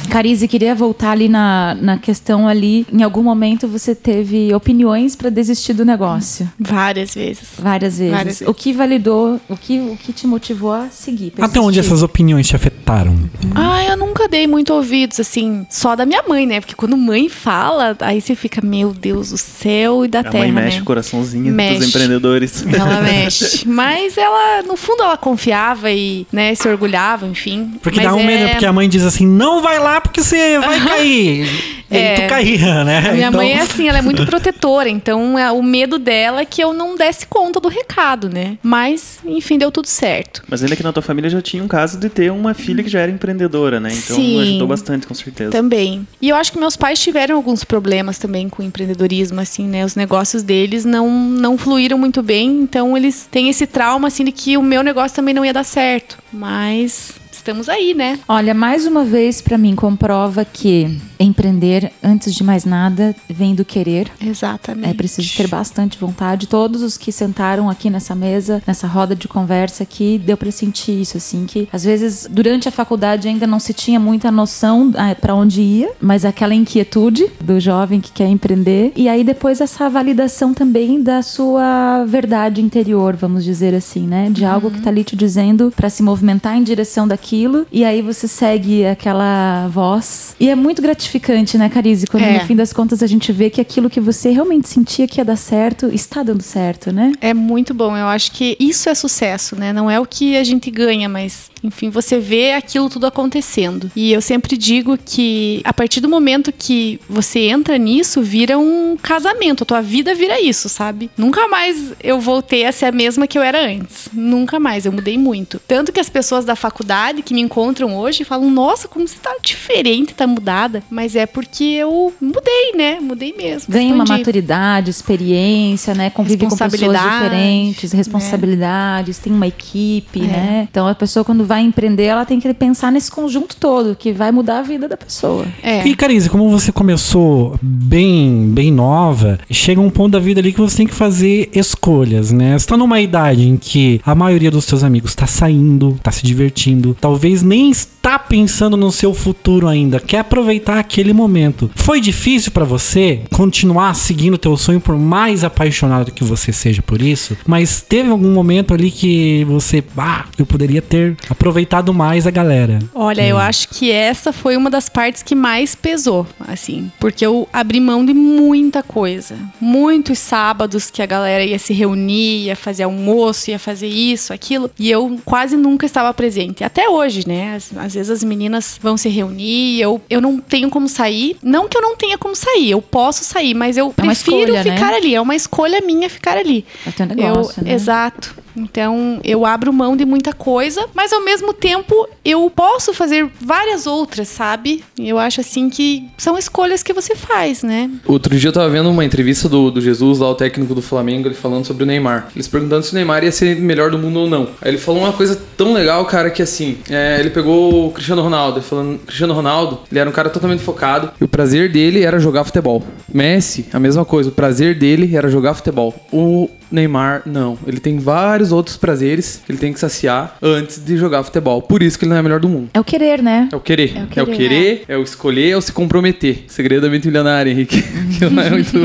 [0.09, 2.85] Carize, queria voltar ali na, na questão ali.
[2.91, 6.49] Em algum momento você teve opiniões para desistir do negócio.
[6.59, 7.43] Várias vezes.
[7.57, 8.11] Várias vezes.
[8.13, 8.47] Várias vezes.
[8.47, 11.33] O que validou, o que, o que te motivou a seguir?
[11.39, 13.17] Até onde essas opiniões te afetaram?
[13.55, 16.59] Ah, eu nunca dei muito ouvidos, assim, só da minha mãe, né?
[16.59, 20.37] Porque quando mãe fala, aí você fica, meu Deus do céu e da A terra,
[20.39, 20.81] mãe mexe né?
[20.81, 21.79] o coraçãozinho Mexe.
[21.79, 22.65] dos empreendedores.
[22.65, 23.67] Ela mexe.
[23.67, 27.73] Mas ela, no fundo, ela confiava e, né, se orgulhava, enfim.
[27.81, 30.21] Porque Mas dá um é- medo, porque a mãe diz assim, não vai lá porque
[30.23, 31.45] você vai cair.
[31.91, 32.15] E aí É.
[32.15, 32.97] tu caía, né?
[32.99, 36.41] A minha Então- mãe é assim, ela é muito protetora, então é, o medo dela
[36.41, 38.57] é que eu não desse conta do recado, né?
[38.61, 40.43] Mas, enfim, deu tudo certo.
[40.47, 42.89] Mas ainda que na tua família já tinha um caso de ter uma filha que
[42.89, 43.89] já era empreendedora, né?
[43.91, 44.41] Então Sim.
[44.41, 45.51] ajudou bastante, com certeza.
[45.51, 46.07] Também.
[46.21, 49.83] E eu acho que meus pais tiveram alguns problemas também com o empreendedorismo, assim, né?
[49.83, 54.31] Os negócios deles não, não fluíram muito bem, então eles têm esse trauma, assim, de
[54.31, 56.17] que o meu negócio também não ia dar certo.
[56.31, 57.13] Mas
[57.49, 58.19] estamos aí, né?
[58.27, 63.65] Olha, mais uma vez para mim comprova que empreender, antes de mais nada, vem do
[63.65, 64.09] querer.
[64.21, 64.89] Exatamente.
[64.89, 66.47] É preciso ter bastante vontade.
[66.47, 71.01] Todos os que sentaram aqui nessa mesa, nessa roda de conversa aqui, deu pra sentir
[71.01, 75.13] isso, assim, que às vezes durante a faculdade ainda não se tinha muita noção ah,
[75.13, 78.93] pra onde ia, mas aquela inquietude do jovem que quer empreender.
[78.95, 84.29] E aí depois essa validação também da sua verdade interior, vamos dizer assim, né?
[84.29, 87.07] De algo que tá ali te dizendo pra se movimentar em direção
[87.39, 87.67] daquilo.
[87.71, 90.35] E aí você segue aquela voz.
[90.39, 92.07] E é muito gratificante, né, Carize?
[92.07, 92.39] Quando É.
[92.39, 95.25] no fim das contas a gente vê que aquilo que você realmente sentia que ia
[95.25, 97.11] dar certo, está dando certo, né?
[97.21, 97.95] É muito bom.
[97.95, 99.71] Eu acho que isso é sucesso, né?
[99.71, 103.91] Não é o que a gente ganha, mas, enfim, você vê aquilo tudo acontecendo.
[103.95, 108.97] E eu sempre digo que a partir do momento que você entra nisso, vira um
[109.01, 109.63] casamento.
[109.63, 111.09] A tua vida vira isso, sabe?
[111.17, 114.09] Nunca mais eu voltei a ser a mesma que eu era antes.
[114.13, 114.85] Nunca mais.
[114.85, 115.59] Eu mudei muito.
[115.67, 119.35] Tanto que as pessoas da faculdade que me encontram hoje falam: Nossa, como você tá
[119.41, 120.83] diferente, tá mudada.
[120.89, 122.99] Mas é porque eu mudei, né?
[122.99, 123.71] Mudei mesmo.
[123.71, 126.09] Ganha uma maturidade, experiência, né?
[126.09, 130.27] Convive com pessoas diferentes, responsabilidades, tem uma equipe, É.
[130.27, 130.67] né?
[130.69, 134.31] Então a pessoa, quando vai empreender, ela tem que pensar nesse conjunto todo, que vai
[134.31, 135.45] mudar a vida da pessoa.
[135.61, 135.87] É.
[135.87, 140.59] E, Carize, como você começou bem, bem nova, chega um ponto da vida ali que
[140.59, 142.57] você tem que fazer escolhas, né?
[142.57, 146.25] Você tá numa idade em que a maioria dos seus amigos tá saindo, tá se
[146.25, 147.71] divertindo, talvez nem
[148.09, 151.69] está pensando no seu futuro ainda, quer aproveitar aquele momento.
[151.75, 156.81] Foi difícil pra você continuar seguindo o teu sonho por mais apaixonado que você seja
[156.81, 157.37] por isso?
[157.45, 162.79] Mas teve algum momento ali que você, ah, eu poderia ter aproveitado mais a galera.
[162.95, 167.47] Olha, eu acho que essa foi uma das partes que mais pesou, assim, porque eu
[167.53, 169.37] abri mão de muita coisa.
[169.61, 174.71] Muitos sábados que a galera ia se reunir, ia fazer almoço, ia fazer isso, aquilo,
[174.79, 176.63] e eu quase nunca estava presente.
[176.63, 177.55] Até hoje, né?
[177.55, 181.37] Às, às vezes as meninas vão se reunir, eu, eu não tenho como sair.
[181.43, 184.63] Não que eu não tenha como sair, eu posso sair, mas eu É prefiro escolha,
[184.63, 184.75] né?
[184.75, 185.15] ficar ali.
[185.15, 186.65] É uma escolha minha ficar ali.
[186.85, 187.73] É teu negócio, eu, né?
[187.73, 188.35] Exato.
[188.55, 193.87] Então eu abro mão de muita coisa, mas ao mesmo tempo eu posso fazer várias
[193.87, 194.83] outras, sabe?
[194.97, 197.89] Eu acho assim que são escolhas que você faz, né?
[198.05, 201.27] Outro dia eu tava vendo uma entrevista do, do Jesus, lá o técnico do Flamengo,
[201.27, 202.29] ele falando sobre o Neymar.
[202.35, 204.49] Eles perguntando se o Neymar ia ser melhor do mundo ou não.
[204.61, 208.21] Aí ele falou uma coisa tão legal, cara, que assim, é, ele pegou o Cristiano
[208.21, 212.03] Ronaldo, ele falando, Cristiano Ronaldo, ele era um cara totalmente focado e o prazer dele
[212.03, 212.83] era jogar futebol.
[213.11, 215.93] Messi, a mesma coisa, o prazer dele era jogar futebol.
[216.11, 217.57] O Neymar, não.
[217.65, 221.61] Ele tem vários outros prazeres que ele tem que saciar antes de jogar futebol.
[221.61, 222.69] Por isso que ele não é o melhor do mundo.
[222.73, 223.49] É o querer, né?
[223.51, 223.95] É o querer.
[223.95, 226.45] É É o o querer, querer, é o, escolher, é o se comprometer.
[226.47, 227.81] Segredo da mente milionária, Henrique.
[228.17, 228.77] que não é muito.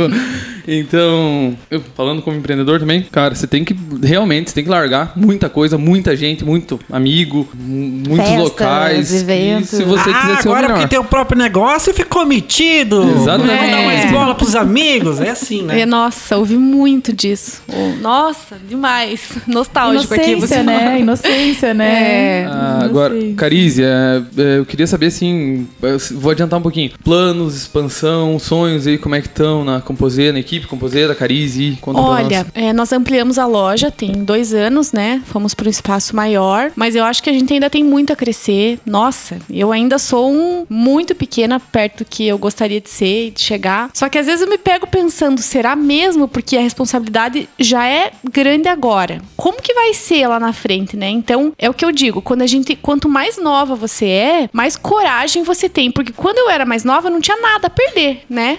[0.67, 5.13] Então, eu falando como empreendedor também, cara, você tem que realmente, você tem que largar
[5.17, 7.77] muita coisa, muita gente, muito amigo, mu-
[8.09, 9.15] muitos Festas, locais.
[9.15, 9.69] eventos.
[9.71, 10.75] Se você ah, quiser ser o agora melhor.
[10.75, 13.03] porque tem o próprio negócio, ficou metido.
[13.03, 13.61] Exatamente.
[13.63, 14.11] Não dá mais É.
[14.13, 15.21] bola pros amigos.
[15.21, 15.81] É assim, né?
[15.81, 17.63] É, nossa, ouvi muito disso.
[17.69, 19.21] Oh, nossa, demais.
[19.47, 20.31] Nostálgico aqui.
[20.33, 21.01] Inocência, Você né?
[21.01, 22.43] Inocência, né?
[22.43, 22.47] É.
[22.51, 23.15] Ah, agora.
[23.37, 25.67] Carize, é, é, eu queria saber assim,
[26.13, 26.91] vou adiantar um pouquinho.
[27.05, 31.79] Planos, expansão, sonhos aí, como é que estão na Composê, na equipe Composê, da Carize?
[31.81, 32.47] Conta pra Olha, nós.
[32.55, 35.23] é, nós ampliamos a loja tem dois anos, né?
[35.27, 38.17] Fomos para um espaço maior, mas eu acho que a gente ainda tem muito a
[38.17, 38.79] crescer.
[38.87, 43.31] Nossa, eu ainda sou um muito pequena perto do que eu gostaria de ser e
[43.31, 43.91] de chegar.
[43.93, 46.27] Só que às vezes eu me pego pensando, será mesmo?
[46.27, 49.21] Porque a responsabilidade já é grande agora.
[49.37, 51.09] Como que vai ser lá na frente, né?
[51.09, 54.77] Então, é o que eu digo, quando a gente, quanto mais nova você é, mais
[54.77, 58.23] coragem você tem, porque quando eu era mais nova, eu não tinha nada a perder,
[58.29, 58.59] né?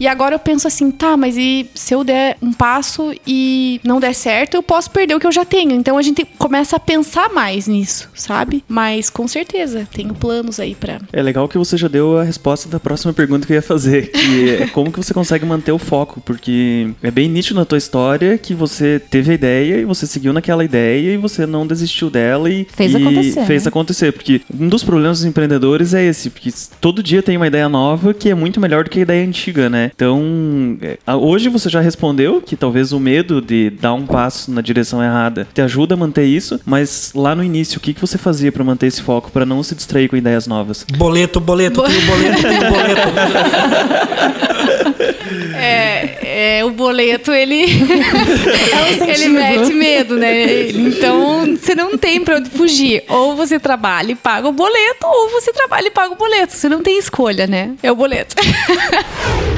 [0.00, 4.00] E agora eu penso assim, tá, mas e se eu der um passo e não
[4.00, 5.72] der certo, eu posso perder o que eu já tenho.
[5.72, 8.64] Então a gente começa a pensar mais nisso, sabe?
[8.66, 10.98] Mas com certeza, tenho planos aí pra.
[11.12, 14.10] É legal que você já deu a resposta da próxima pergunta que eu ia fazer,
[14.10, 17.76] que é como que você consegue manter o foco, porque é bem nítido na tua
[17.76, 22.08] história que você teve a ideia e você seguiu naquela ideia e você não desistiu
[22.08, 23.68] dela e Fez e acontecer, Fez né?
[23.68, 27.68] acontecer, porque um dos problemas dos empreendedores é esse, porque todo dia tem uma ideia
[27.68, 29.89] nova que é muito melhor do que a ideia antiga, né?
[29.94, 34.60] Então, é, hoje você já respondeu que talvez o medo de dar um passo na
[34.60, 38.18] direção errada te ajuda a manter isso, mas lá no início, o que, que você
[38.18, 40.84] fazia pra manter esse foco, pra não se distrair com ideias novas?
[40.96, 43.00] Boleto, boleto, tem o boleto, tem o boleto.
[45.62, 47.66] É, é o boleto, ele.
[48.70, 50.70] É um ele mete medo, né?
[50.70, 53.04] Então, você não tem pra onde fugir.
[53.08, 56.54] Ou você trabalha e paga o boleto, ou você trabalha e paga o boleto.
[56.54, 57.72] Você não tem escolha, né?
[57.82, 58.36] É o boleto.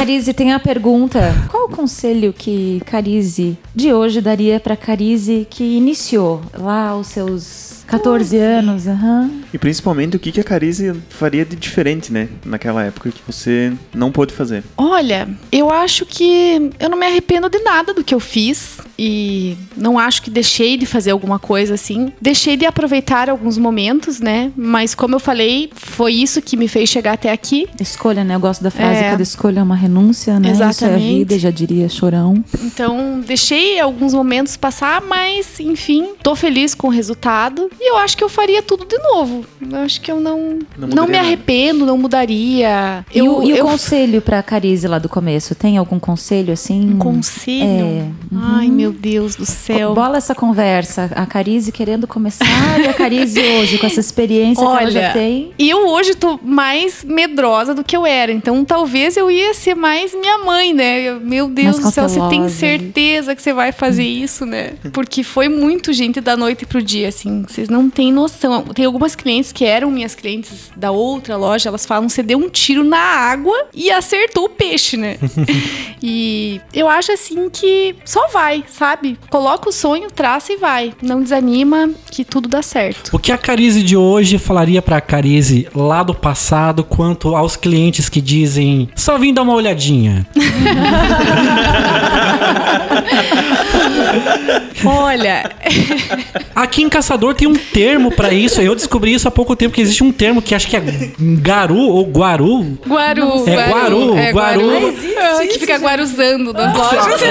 [0.00, 5.62] Carize tem a pergunta: qual o conselho que Carize de hoje daria pra Carize que
[5.62, 8.86] iniciou lá aos seus 14 anos?
[8.86, 9.30] Aham.
[9.52, 12.28] E principalmente o que, que a Carize faria de diferente, né?
[12.44, 14.62] Naquela época que você não pôde fazer.
[14.76, 19.56] Olha, eu acho que eu não me arrependo de nada do que eu fiz e
[19.76, 22.12] não acho que deixei de fazer alguma coisa assim.
[22.20, 24.52] Deixei de aproveitar alguns momentos, né?
[24.56, 27.66] Mas como eu falei, foi isso que me fez chegar até aqui.
[27.80, 28.34] Escolha, né?
[28.36, 29.10] Eu gosto da frase: É.
[29.10, 30.52] cada escolha é uma renúncia, né?
[30.52, 31.18] Isso é a Exatamente.
[31.18, 32.44] vida, já diria chorão.
[32.62, 38.16] Então, deixei alguns momentos passar, mas enfim, tô feliz com o resultado e eu acho
[38.16, 39.44] que eu faria tudo de novo.
[39.70, 41.26] Eu acho que eu não Não não, me nada.
[41.26, 43.04] arrependo, não mudaria.
[43.12, 45.54] E, eu, o, e o eu conselho pra Carize lá do começo?
[45.54, 46.90] Tem algum conselho assim?
[46.94, 47.64] um conselho.
[47.64, 48.04] É.
[48.34, 49.94] Ai, meu Deus do céu.
[49.94, 51.10] Bola essa conversa.
[51.14, 52.44] A Carize querendo começar
[52.80, 55.52] e a Carize hoje, com essa experiência que ela já Olha, tem.
[55.58, 58.30] E eu hoje tô mais medrosa do que eu era.
[58.32, 61.00] Então talvez eu ia ser mais minha mãe, né?
[61.00, 64.72] Eu- Meu Deus Mais do céu, você tem certeza que você vai fazer isso, né?
[64.92, 67.44] Porque foi muito gente da noite pro dia, assim.
[67.48, 68.64] Vocês não têm noção.
[68.64, 72.48] Tem algumas clientes que eram minhas clientes da outra loja, elas falam: você deu um
[72.48, 75.16] tiro na água e acertou o peixe, né?
[76.02, 79.18] e eu acho assim que só vai, sabe?
[79.30, 80.92] Coloca o sonho, traça e vai.
[81.02, 83.14] Não desanima que tudo dá certo.
[83.14, 88.08] O que a Carize de hoje falaria pra Carize lá do passado quanto aos clientes
[88.08, 90.26] que dizem só vim dar uma olhadinha?
[94.84, 95.50] Olha,
[96.54, 98.60] Aqui em Caçador tem um termo pra isso.
[98.60, 100.82] Eu descobri isso há pouco tempo que existe um termo que acho que é
[101.18, 102.78] garu ou guaru.
[102.86, 103.48] Guaru.
[103.48, 104.94] É Guaru, é Guaru.
[105.18, 107.22] Ah, que fica guaruzando nas lojas.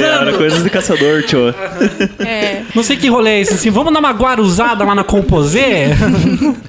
[0.00, 1.54] Era coisas de caçador, tio.
[2.18, 3.70] É, Não sei que rolê é esse assim.
[3.70, 5.86] Vamos dar uma guaruzada lá na Composê?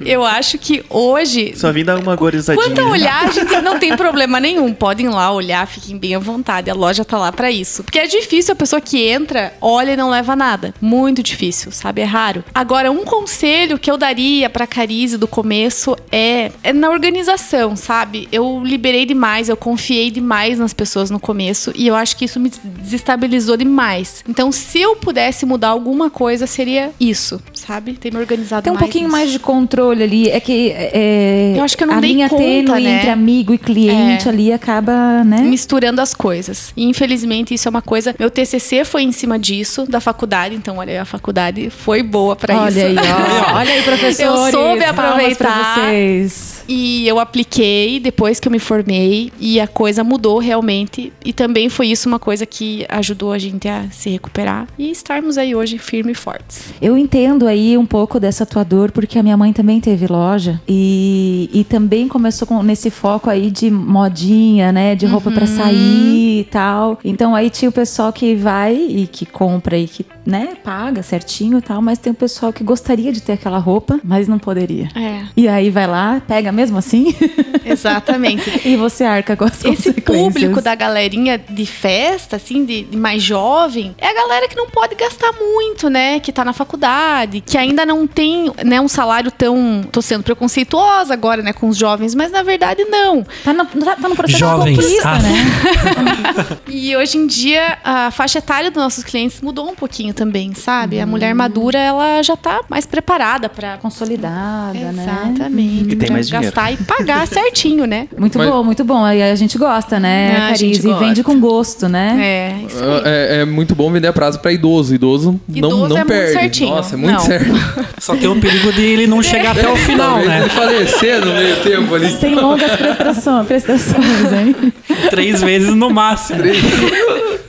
[0.04, 1.52] eu acho que hoje.
[1.56, 2.64] Só vim dar uma gorizadinha.
[2.66, 4.72] Quanto a olhar, a gente não tem problema nenhum.
[4.72, 6.70] Podem ir lá olhar, fiquem bem à vontade.
[6.70, 7.82] A loja tá lá pra isso.
[7.82, 10.74] Porque é difícil a pessoa que entra, olha e não leva nada.
[10.80, 12.00] Muito difícil, sabe?
[12.00, 12.44] É raro.
[12.54, 17.76] Agora, Agora, um conselho que eu daria pra Carize do começo é, é na organização,
[17.76, 18.26] sabe?
[18.32, 22.40] Eu liberei demais, eu confiei demais nas pessoas no começo e eu acho que isso
[22.40, 24.24] me desestabilizou demais.
[24.26, 27.92] Então, se eu pudesse mudar alguma coisa, seria isso, sabe?
[27.92, 29.12] Ter me organizado Tem um mais pouquinho nisso.
[29.16, 30.30] mais de controle ali.
[30.30, 32.96] É que é, Eu acho que eu não a dei linha conta, tênue né?
[32.96, 34.30] entre amigo e cliente É.
[34.30, 35.42] ali acaba, né?
[35.42, 36.72] misturando as coisas.
[36.74, 38.14] E infelizmente isso é uma coisa.
[38.18, 42.69] Meu TCC foi em cima disso da faculdade, então olha, a faculdade foi boa pra
[42.76, 43.56] Olha aí, ó.
[43.56, 44.20] Olha aí, professores.
[44.20, 45.74] Eu soube aproveitar.
[45.74, 46.64] vocês.
[46.68, 51.12] E eu apliquei depois que eu me formei e a coisa mudou realmente.
[51.24, 55.36] E também foi isso uma coisa que ajudou a gente a se recuperar e estarmos
[55.36, 56.72] aí hoje firmes e fortes.
[56.80, 60.60] Eu entendo aí um pouco dessa tua dor, porque a minha mãe também teve loja
[60.68, 64.94] e, e também começou com, nesse foco aí de modinha, né?
[64.94, 66.98] De roupa pra sair e tal.
[67.04, 71.58] Então aí tinha o pessoal que vai e que compra e que, né, paga certinho
[71.58, 74.88] e tal, mas tem o pessoal que gostaria de ter aquela roupa, mas não poderia.
[74.94, 77.14] É, E aí vai lá, pega mesmo assim
[77.64, 78.68] exatamente.
[78.68, 80.32] e você arca com as Esse consequências.
[80.34, 84.68] público da galerinha de festa, assim, de, de mais jovem, é a galera que não
[84.68, 86.20] pode gastar muito, né?
[86.20, 89.82] Que tá na faculdade, que ainda não tem, né, um salário tão.
[89.90, 93.24] Tô sendo preconceituosa agora, né, com os jovens, mas na verdade não.
[93.44, 94.76] Tá no, tá, tá no processo Jovens.
[94.76, 95.18] de conquista, Ah.
[95.18, 96.60] né?
[96.68, 101.00] E hoje em dia a faixa etária dos nossos clientes mudou um pouquinho também, sabe?
[101.00, 101.10] A Uhum.
[101.10, 103.76] mulher madura, ela já tá mais preparada pra.
[103.78, 105.02] Consolidada, né?
[105.32, 105.92] Exatamente.
[105.92, 106.46] E tem mais dinheiro.
[106.46, 108.08] gastar e pagar certinho, né?
[108.18, 109.04] Muito Mas- bom, muito bom.
[109.04, 110.88] Aí a gente gosta, né, Ah, Carize?
[110.88, 112.16] E vende com gosto, né?
[112.20, 113.02] É, isso aí.
[113.04, 114.94] É, é muito bom vender a prazo pra idoso.
[114.94, 116.32] Idoso, Idoso não, não é muito perde.
[116.32, 116.70] certinho.
[116.74, 117.20] Nossa, é muito Não.
[117.20, 117.50] certo.
[118.00, 120.40] Só tem o perigo de ele não chegar até o final, Talvez né?
[120.40, 122.10] ele falecer no meio tempo ali.
[122.10, 124.72] Sem longas prestações, prestações, hein?
[125.10, 126.40] Três vezes no máximo.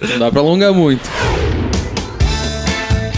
[0.09, 1.01] Não dá pra alongar muito.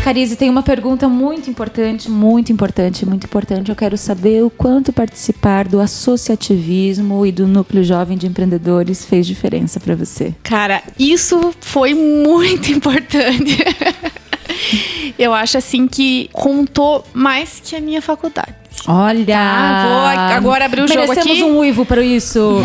[0.04, 3.70] Carize, tem uma pergunta muito importante, muito importante, muito importante.
[3.70, 9.26] Eu quero saber o quanto participar do associativismo e do núcleo jovem de empreendedores fez
[9.26, 10.36] diferença pra você.
[10.44, 13.58] Cara, isso foi muito importante.
[15.18, 18.54] Eu acho assim que contou mais que a minha faculdade.
[18.86, 19.26] Olha!
[19.26, 21.44] Tá, vou agora abrir o jogo Merecemos aqui.
[21.46, 22.62] um uivo para isso.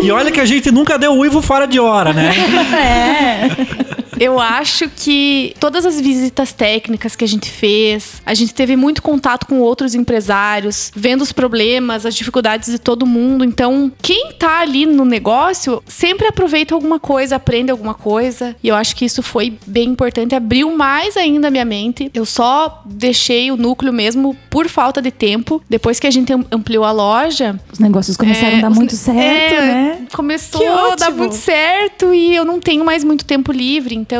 [0.00, 2.30] E olha que a gente nunca deu uivo fora de hora, né?
[3.90, 3.92] é.
[4.22, 9.02] Eu acho que todas as visitas técnicas que a gente fez, a gente teve muito
[9.02, 13.44] contato com outros empresários, vendo os problemas, as dificuldades de todo mundo.
[13.44, 18.54] Então, quem tá ali no negócio sempre aproveita alguma coisa, aprende alguma coisa.
[18.62, 22.08] E eu acho que isso foi bem importante, abriu mais ainda a minha mente.
[22.14, 25.60] Eu só deixei o núcleo mesmo por falta de tempo.
[25.68, 28.94] Depois que a gente am- ampliou a loja, Os negócios começaram é, a dar muito
[28.94, 30.06] certo, é, né?
[30.12, 34.11] Começou a dar muito certo e eu não tenho mais muito tempo livre, então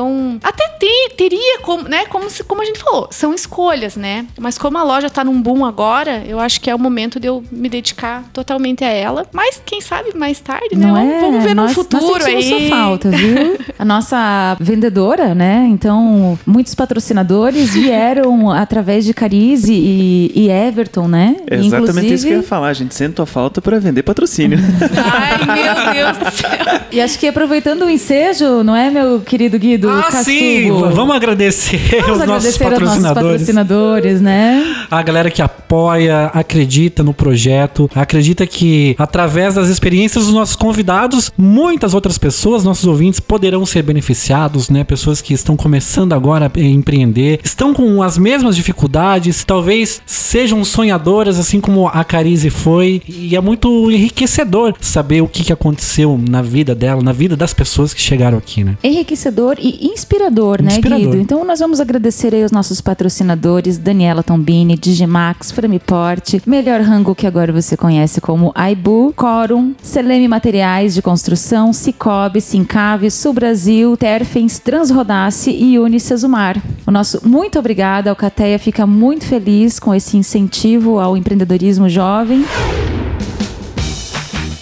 [0.43, 4.27] até te- teria como, né, como, se- como a gente falou, são escolhas, né?
[4.39, 7.27] Mas como a loja tá num boom agora, eu acho que é o momento de
[7.29, 9.27] eu me dedicar totalmente a ela.
[9.33, 10.87] Mas quem sabe mais tarde, né?
[10.87, 11.21] Não Vamos, é?
[11.21, 12.43] vamos ver nós, no futuro nós aí.
[12.69, 13.59] sua falta, viu?
[13.79, 15.67] A nossa vendedora, né?
[15.71, 21.37] Então, muitos patrocinadores vieram através de Carize e, e Everton, né?
[21.51, 22.69] É exatamente isso que eu ia inclusive- falar.
[22.69, 24.59] A gente sente tua falta para vender patrocínio.
[25.05, 26.51] Ai, meu Deus do céu.
[26.93, 29.89] E acho que aproveitando o ensejo, não é, meu querido Guido?
[29.89, 30.25] Ah, Cassubo?
[30.25, 30.71] sim!
[30.71, 33.31] Vamos agradecer Vamos os nossos agradecer aos nossos patrocinadores.
[33.33, 34.77] patrocinadores, né?
[34.91, 41.33] A galera que apoia, acredita no projeto, acredita que através das experiências dos nossos convidados,
[41.37, 44.85] muitas outras pessoas, nossos ouvintes, poderão ser beneficiados, né?
[44.85, 51.39] Pessoas que estão começando agora a empreender, estão com as mesmas dificuldades, talvez sejam sonhadoras,
[51.39, 56.43] assim como a Carize foi, e é muito enriquecedor saber o que, que aconteceu na
[56.43, 58.77] vida dela, na vida das pessoas que chegaram aqui, né?
[58.83, 61.11] Enriquecedor e inspirador, né, Inspirador.
[61.11, 61.17] Guido?
[61.23, 67.27] Então nós vamos agradecer aí os nossos patrocinadores, Daniela Tombini, Digimax, Framiport, Melhor Rango que
[67.27, 74.59] agora você conhece como Aibu, Corum, Seleme Materiais de Construção, Cicobi, Sincave, Sul Brasil, Terfens,
[74.59, 76.61] Transrodace e Unicesumar.
[76.87, 82.45] O nosso muito obrigada, a Alcateia fica muito feliz com esse incentivo ao empreendedorismo jovem.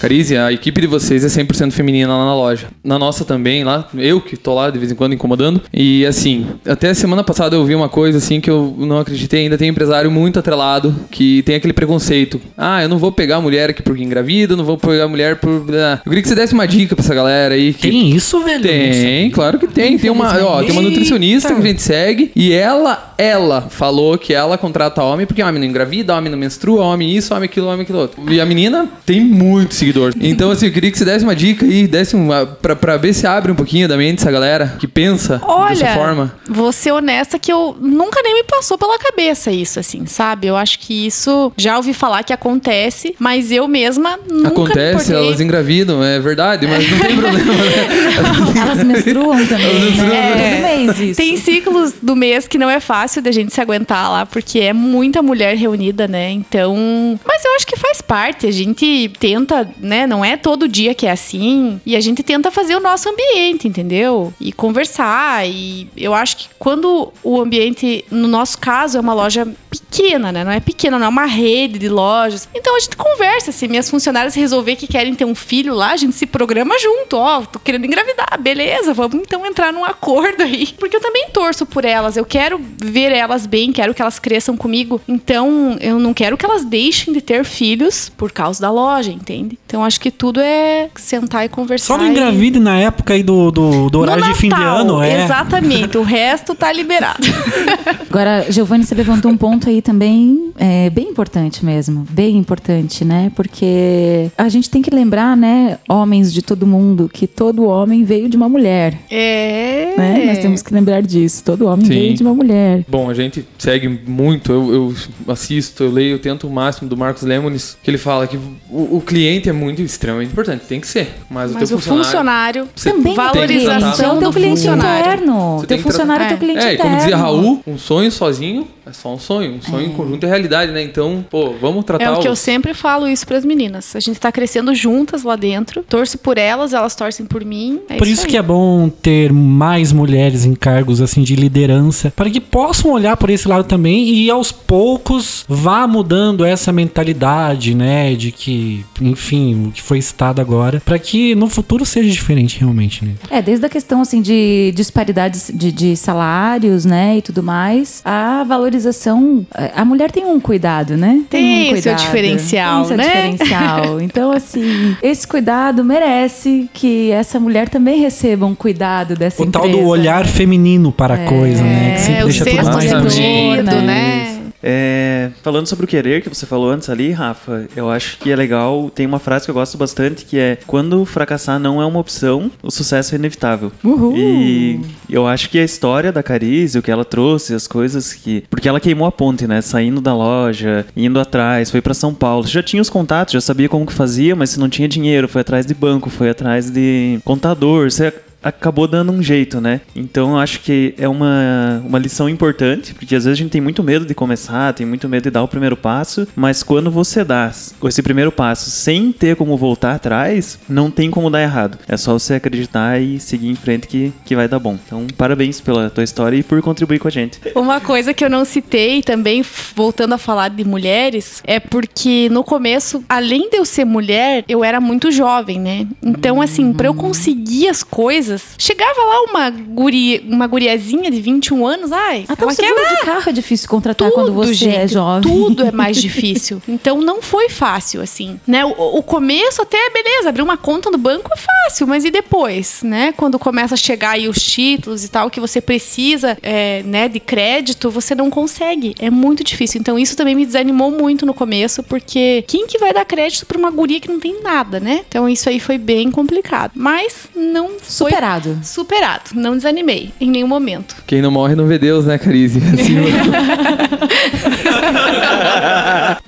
[0.01, 2.69] Carize, a equipe de vocês é 100% feminina lá na loja.
[2.83, 5.61] Na nossa também, lá, eu que tô lá de vez em quando incomodando.
[5.73, 9.59] E assim, até semana passada eu vi uma coisa assim que eu não acreditei ainda.
[9.59, 12.41] Tem empresário muito atrelado que tem aquele preconceito.
[12.57, 15.37] Ah, eu não vou pegar a mulher aqui porque engravida, não vou pegar a mulher
[15.37, 15.67] por.
[15.75, 17.75] Ah, Eu queria que você desse uma dica pra essa galera aí.
[17.75, 17.91] Que...
[17.91, 18.63] Tem isso, velho?
[18.63, 19.99] Tem, claro que tem.
[19.99, 24.33] Tem uma, ó, tem uma nutricionista que a gente segue e ela, ela falou que
[24.33, 27.83] ela contrata homem porque homem não engravida, homem não menstrua, homem isso, homem aquilo, homem
[27.83, 28.33] aquilo outro.
[28.33, 30.13] E a menina tem muito seguidor seguidor.
[30.21, 32.47] Então, assim, eu queria que você desse uma dica aí, desse uma.
[32.47, 35.95] Pra, pra ver se abre um pouquinho da mente essa galera que pensa dessa Olha,
[35.95, 36.33] forma.
[36.49, 40.47] vou ser honesta que eu nunca nem me passou pela cabeça isso, assim, sabe?
[40.47, 45.41] Eu acho que isso já ouvi falar que acontece, mas eu mesma nunca Acontece, elas
[45.41, 48.61] engravidam, é verdade, mas não tem problema, né?
[48.61, 50.17] Elas menstruam também, né?
[50.17, 50.51] É.
[50.51, 51.17] Todo mês isso.
[51.17, 54.73] Tem ciclos do mês que não é fácil da gente se aguentar lá, porque é
[54.73, 56.31] muita mulher reunida, né?
[56.31, 57.19] Então.
[57.25, 58.47] Mas eu acho que faz parte.
[58.47, 60.07] A gente tenta, né?
[60.07, 61.81] Não é todo dia que é assim.
[61.85, 64.33] E a gente tenta fazer o nosso ambiente, entendeu?
[64.41, 65.49] E conversar.
[65.49, 70.45] E eu acho que quando o ambiente, no nosso caso, é uma loja pequena, né?
[70.45, 72.49] Não é pequena, não é uma rede de lojas.
[72.55, 73.53] Então a gente conversa.
[73.53, 77.17] Se minhas funcionárias resolver que querem ter um filho lá, a gente se programa junto.
[77.17, 80.69] Ó, tô querendo engravidar, beleza, vamos então entrar num acordo aí.
[80.79, 82.17] Porque eu também torço por elas.
[82.17, 85.01] Eu quero ver elas bem, quero que elas cresçam comigo.
[85.09, 89.59] Então, eu não quero que elas deixem de ter filhos por causa da loja, entende?
[89.71, 91.95] Então, acho que tudo é sentar e conversar.
[91.95, 94.79] Só não e- engravide na época aí do, do, do horário de fim de Natal,
[94.79, 95.23] ano, é.
[95.23, 95.97] Exatamente.
[95.97, 97.21] O resto tá liberado.
[98.11, 102.05] Agora, Giovanni, você levantou um ponto aí também é, bem importante mesmo.
[102.11, 103.31] Bem importante, né?
[103.37, 108.29] Porque a gente tem que lembrar, né, homens de todo mundo, que todo homem veio
[108.29, 108.99] de uma mulher.
[109.09, 109.95] É.
[109.97, 110.25] Né?
[110.27, 111.45] Nós temos que lembrar disso.
[111.45, 111.93] Todo homem Sim.
[111.93, 112.85] veio de uma mulher.
[112.89, 116.97] Bom, a gente segue muito, eu, eu assisto, eu leio, eu tento o máximo do
[116.97, 118.37] Marcos Lemonis, que ele fala que
[118.69, 121.15] o, o cliente é muito extremamente importante, tem que ser.
[121.31, 122.69] Mas, Mas o teu o funcionário.
[122.75, 125.01] você Também tem que valorização cliente, é o teu do cliente funcionário.
[125.13, 125.59] interno.
[125.59, 126.91] Você teu funcionário é teu tratar- cliente É, e interno.
[126.91, 129.55] como dizia Raul, um sonho sozinho é só um sonho.
[129.55, 130.83] Um sonho em conjunto é realidade, né?
[130.83, 133.95] Então, pô, vamos tratar É o que eu os- sempre falo isso pras meninas.
[133.95, 135.83] A gente tá crescendo juntas lá dentro.
[135.89, 137.81] Torço por elas, elas torcem por mim.
[137.89, 138.29] É Por isso aí.
[138.31, 143.17] que é bom ter mais mulheres em cargos assim de liderança, para que possam olhar
[143.17, 149.50] por esse lado também e aos poucos vá mudando essa mentalidade, né, de que, enfim,
[149.55, 153.13] o que foi estado agora, para que no futuro seja diferente realmente, né?
[153.31, 158.45] É, desde a questão assim de disparidades de, de salários, né, e tudo mais, a
[158.45, 161.23] valorização, a mulher tem um cuidado, né?
[161.29, 162.01] Tem um o seu cuidado.
[162.01, 163.05] diferencial, tem o seu né?
[163.31, 164.01] diferencial.
[164.01, 169.67] Então, assim, esse cuidado merece que essa mulher também receba um cuidado dessa O tal
[169.67, 169.83] empresa.
[169.85, 173.63] do olhar feminino para a coisa, né, que sempre É, o deixa tudo mais sentido,
[173.65, 173.81] né?
[173.83, 174.30] né?
[174.63, 178.37] É, falando sobre o querer que você falou antes ali, Rafa, eu acho que é
[178.37, 178.91] legal.
[178.95, 182.51] Tem uma frase que eu gosto bastante que é: quando fracassar não é uma opção,
[182.63, 183.73] o sucesso é inevitável.
[183.83, 184.15] Uhul.
[184.17, 188.45] E eu acho que a história da Carize, o que ela trouxe, as coisas que.
[188.51, 189.61] Porque ela queimou a ponte, né?
[189.61, 192.47] Saindo da loja, indo atrás, foi pra São Paulo.
[192.47, 195.41] Já tinha os contatos, já sabia como que fazia, mas se não tinha dinheiro, foi
[195.41, 197.91] atrás de banco, foi atrás de contador.
[197.91, 198.13] Você
[198.43, 199.81] acabou dando um jeito, né?
[199.95, 203.61] Então eu acho que é uma, uma lição importante, porque às vezes a gente tem
[203.61, 207.25] muito medo de começar, tem muito medo de dar o primeiro passo, mas quando você
[207.25, 207.51] dá
[207.85, 211.79] esse primeiro passo sem ter como voltar atrás, não tem como dar errado.
[211.89, 214.79] É só você acreditar e seguir em frente que, que vai dar bom.
[214.87, 217.41] Então, parabéns pela tua história e por contribuir com a gente.
[217.55, 222.45] Uma coisa que eu não citei também, voltando a falar de mulheres, é porque no
[222.45, 225.87] começo, além de eu ser mulher, eu era muito jovem, né?
[226.03, 231.67] Então, assim, pra eu conseguir as coisas, chegava lá uma guri, uma guriazinha de 21
[231.67, 235.23] anos, ai, Até o seguro de carro é difícil contratar quando você é gente, jovem.
[235.23, 236.63] Tudo é mais difícil.
[236.69, 238.39] Então não foi fácil, assim.
[238.47, 238.65] Né?
[238.65, 242.83] O, o começo até, beleza, abrir uma conta no banco é fácil, mas e depois,
[242.83, 243.13] né?
[243.17, 247.21] Quando começa a chegar aí os títulos e tal, que você precisa, é, né, de
[247.21, 248.95] crédito, você não consegue.
[248.99, 249.81] É muito difícil.
[249.81, 253.59] Então isso também me desanimou muito no começo, porque quem que vai dar crédito pra
[253.59, 255.05] uma guria que não tem nada, né?
[255.09, 256.73] Então isso aí foi bem complicado.
[256.75, 258.59] Mas não foi Superado.
[258.63, 259.23] superado.
[259.35, 260.95] Não desanimei em nenhum momento.
[261.07, 262.59] Quem não morre não vê Deus, né, Carize?
[262.75, 262.97] Assim,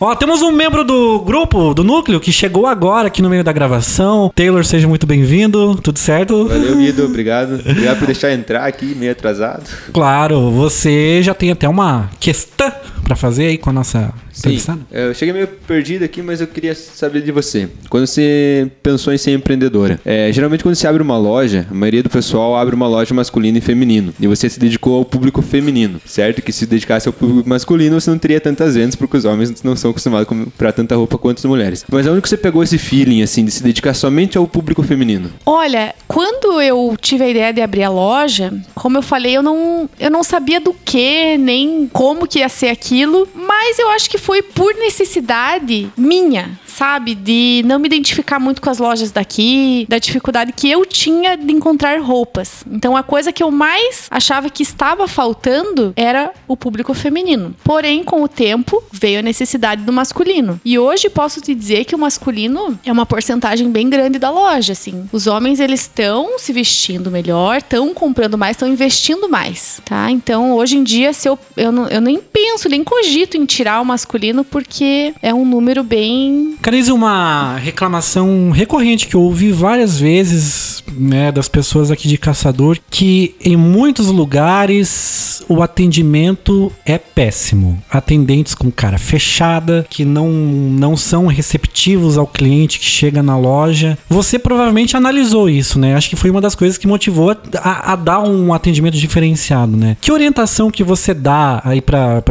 [0.00, 3.52] Ó, temos um membro do grupo, do núcleo, que chegou agora aqui no meio da
[3.52, 4.32] gravação.
[4.34, 5.78] Taylor, seja muito bem-vindo.
[5.82, 6.48] Tudo certo?
[6.48, 7.60] Valeu, Guido, obrigado.
[7.60, 9.64] Obrigado por deixar entrar aqui, meio atrasado.
[9.92, 12.72] Claro, você já tem até uma questão
[13.04, 14.80] pra fazer aí com a nossa entrevistada.
[14.90, 17.68] eu cheguei meio perdido aqui, mas eu queria saber de você.
[17.90, 22.10] Quando você pensou em ser empreendedora, é, geralmente quando você abre uma loja, maioria do
[22.10, 24.14] pessoal abre uma loja masculino e feminino.
[24.20, 26.40] E você se dedicou ao público feminino, certo?
[26.40, 29.74] Que se dedicasse ao público masculino, você não teria tantas vendas, porque os homens não
[29.74, 31.84] são acostumados a comprar tanta roupa quanto as mulheres.
[31.90, 35.30] Mas onde que você pegou esse feeling, assim, de se dedicar somente ao público feminino?
[35.44, 39.88] Olha, quando eu tive a ideia de abrir a loja, como eu falei, eu não,
[39.98, 44.18] eu não sabia do que, nem como que ia ser aquilo, mas eu acho que
[44.18, 47.14] foi por necessidade minha, sabe?
[47.14, 51.52] De não me identificar muito com as lojas daqui, da dificuldade que eu tinha de
[51.52, 51.71] encontrar
[52.02, 52.64] roupas.
[52.70, 57.54] Então a coisa que eu mais achava que estava faltando era o público feminino.
[57.64, 60.60] Porém, com o tempo, veio a necessidade do masculino.
[60.64, 64.72] E hoje posso te dizer que o masculino é uma porcentagem bem grande da loja,
[64.72, 65.08] assim.
[65.12, 70.10] Os homens, eles estão se vestindo melhor, estão comprando mais, estão investindo mais, tá?
[70.10, 73.80] Então, hoje em dia, se eu, eu, não, eu nem penso, nem cogito em tirar
[73.80, 79.98] o masculino, porque é um número bem Carize, uma reclamação recorrente que eu ouvi várias
[79.98, 87.82] vezes né, das pessoas aqui de Caçador, que em muitos lugares o atendimento é péssimo.
[87.90, 93.98] Atendentes com cara fechada, que não, não são receptivos ao cliente que chega na loja.
[94.08, 95.94] Você provavelmente analisou isso, né?
[95.94, 99.96] Acho que foi uma das coisas que motivou a, a dar um atendimento diferenciado, né?
[100.00, 102.22] Que orientação que você dá aí para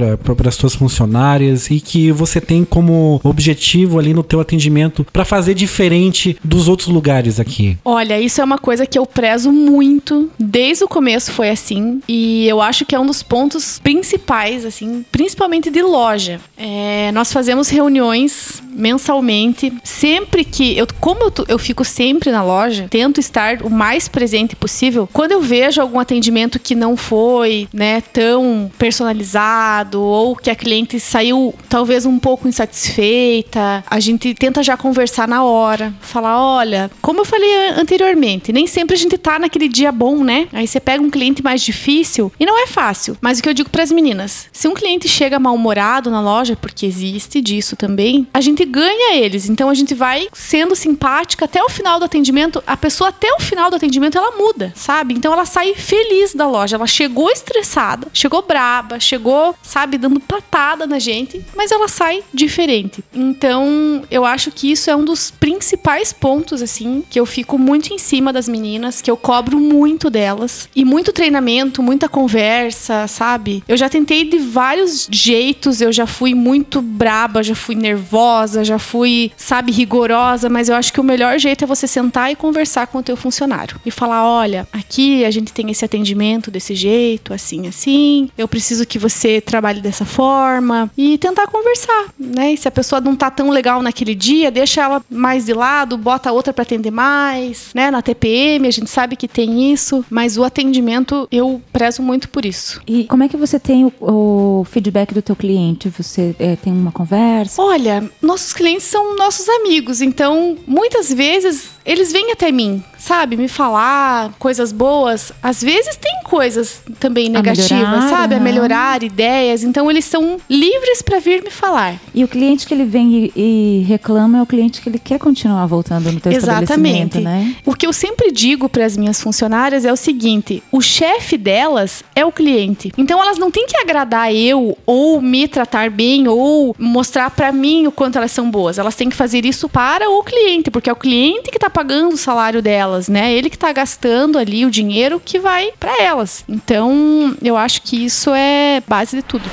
[0.48, 5.54] as suas funcionárias e que você tem como objetivo ali no teu atendimento para fazer
[5.54, 7.78] diferente dos outros lugares aqui?
[7.84, 10.30] Olha, isso é uma coisa que eu prezo muito.
[10.40, 12.02] Desde o começo foi assim.
[12.08, 16.40] E eu acho que é um dos pontos principais, assim, principalmente de loja.
[16.58, 19.74] É, nós fazemos reuniões mensalmente.
[19.84, 24.56] Sempre que eu, como eu, eu fico sempre na loja, tento estar o mais presente
[24.56, 25.08] possível.
[25.12, 31.00] Quando eu vejo algum atendimento que não foi, né, tão personalizado ou que a cliente
[31.00, 37.22] saiu talvez um pouco insatisfeita, a gente tenta já conversar na hora, falar, olha, como
[37.22, 40.48] eu falei anteriormente, nem sempre a gente tá naquele dia bom, né?
[40.54, 43.18] Aí você pega um cliente mais difícil e não é fácil.
[43.20, 46.56] Mas o que eu digo para as meninas, se um cliente chega mal-humorado na loja,
[46.56, 49.50] porque existe disso também, a gente ganha eles.
[49.50, 53.42] Então a gente vai sendo simpática até o final do atendimento, a pessoa até o
[53.42, 55.14] final do atendimento ela muda, sabe?
[55.14, 60.86] Então ela sai feliz da loja, ela chegou estressada, chegou braba, chegou, sabe, dando patada
[60.88, 63.04] na gente, mas ela sai diferente.
[63.14, 67.94] Então, eu acho que isso é um dos principais pontos, assim, que eu fico muito
[67.94, 70.70] em cima das meninas, que eu cobro muito delas.
[70.76, 73.64] E muito treinamento, muita conversa, sabe?
[73.68, 78.80] Eu já tentei de vários jeitos, eu já fui muito braba, já fui nervosa, já
[78.80, 82.88] fui, sabe, rigorosa, mas eu acho que o melhor jeito é você sentar e conversar
[82.88, 83.80] com o teu funcionário.
[83.86, 88.86] E falar, olha, aqui a gente tem esse atendimento desse jeito, assim, assim, eu preciso
[88.86, 90.90] que você trabalhe dessa forma.
[90.98, 92.54] E tentar conversar, né?
[92.54, 95.98] E se a pessoa não tá tão legal naquele dia, deixa ela mais de lado,
[95.98, 97.92] bota outra para atender mais, né?
[97.92, 102.46] Na TPM a gente sabe que tem isso, mas o atendimento eu prezo muito por
[102.46, 102.80] isso.
[102.86, 105.90] E como é que você tem o, o feedback do teu cliente?
[105.90, 107.62] Você é, tem uma conversa?
[107.62, 113.48] Olha, nossos clientes são nossos amigos, então muitas vezes eles vêm até mim, sabe, me
[113.48, 115.32] falar coisas boas.
[115.42, 119.64] Às vezes tem coisas também negativas, melhorar, sabe, a melhorar ideias.
[119.64, 121.96] Então eles são livres para vir me falar.
[122.14, 125.20] E o cliente que ele vem e, e reclama é o cliente que ele quer
[125.20, 127.20] continuar voltando no teu Exatamente.
[127.20, 127.56] né?
[127.66, 132.04] O que eu sempre digo para as minhas funcionárias é o seguinte: o chefe delas
[132.16, 132.92] é o cliente.
[132.98, 137.88] Então elas não têm que agradar eu ou me tratar bem ou mostrar para mim
[137.88, 138.78] o quanto elas são boas.
[138.78, 142.14] Elas têm que fazer isso para o cliente, porque é o cliente que tá pagando
[142.14, 143.34] o salário delas, né?
[143.34, 146.44] Ele que tá gastando ali o dinheiro que vai para elas.
[146.48, 149.50] Então, eu acho que isso é base de tudo.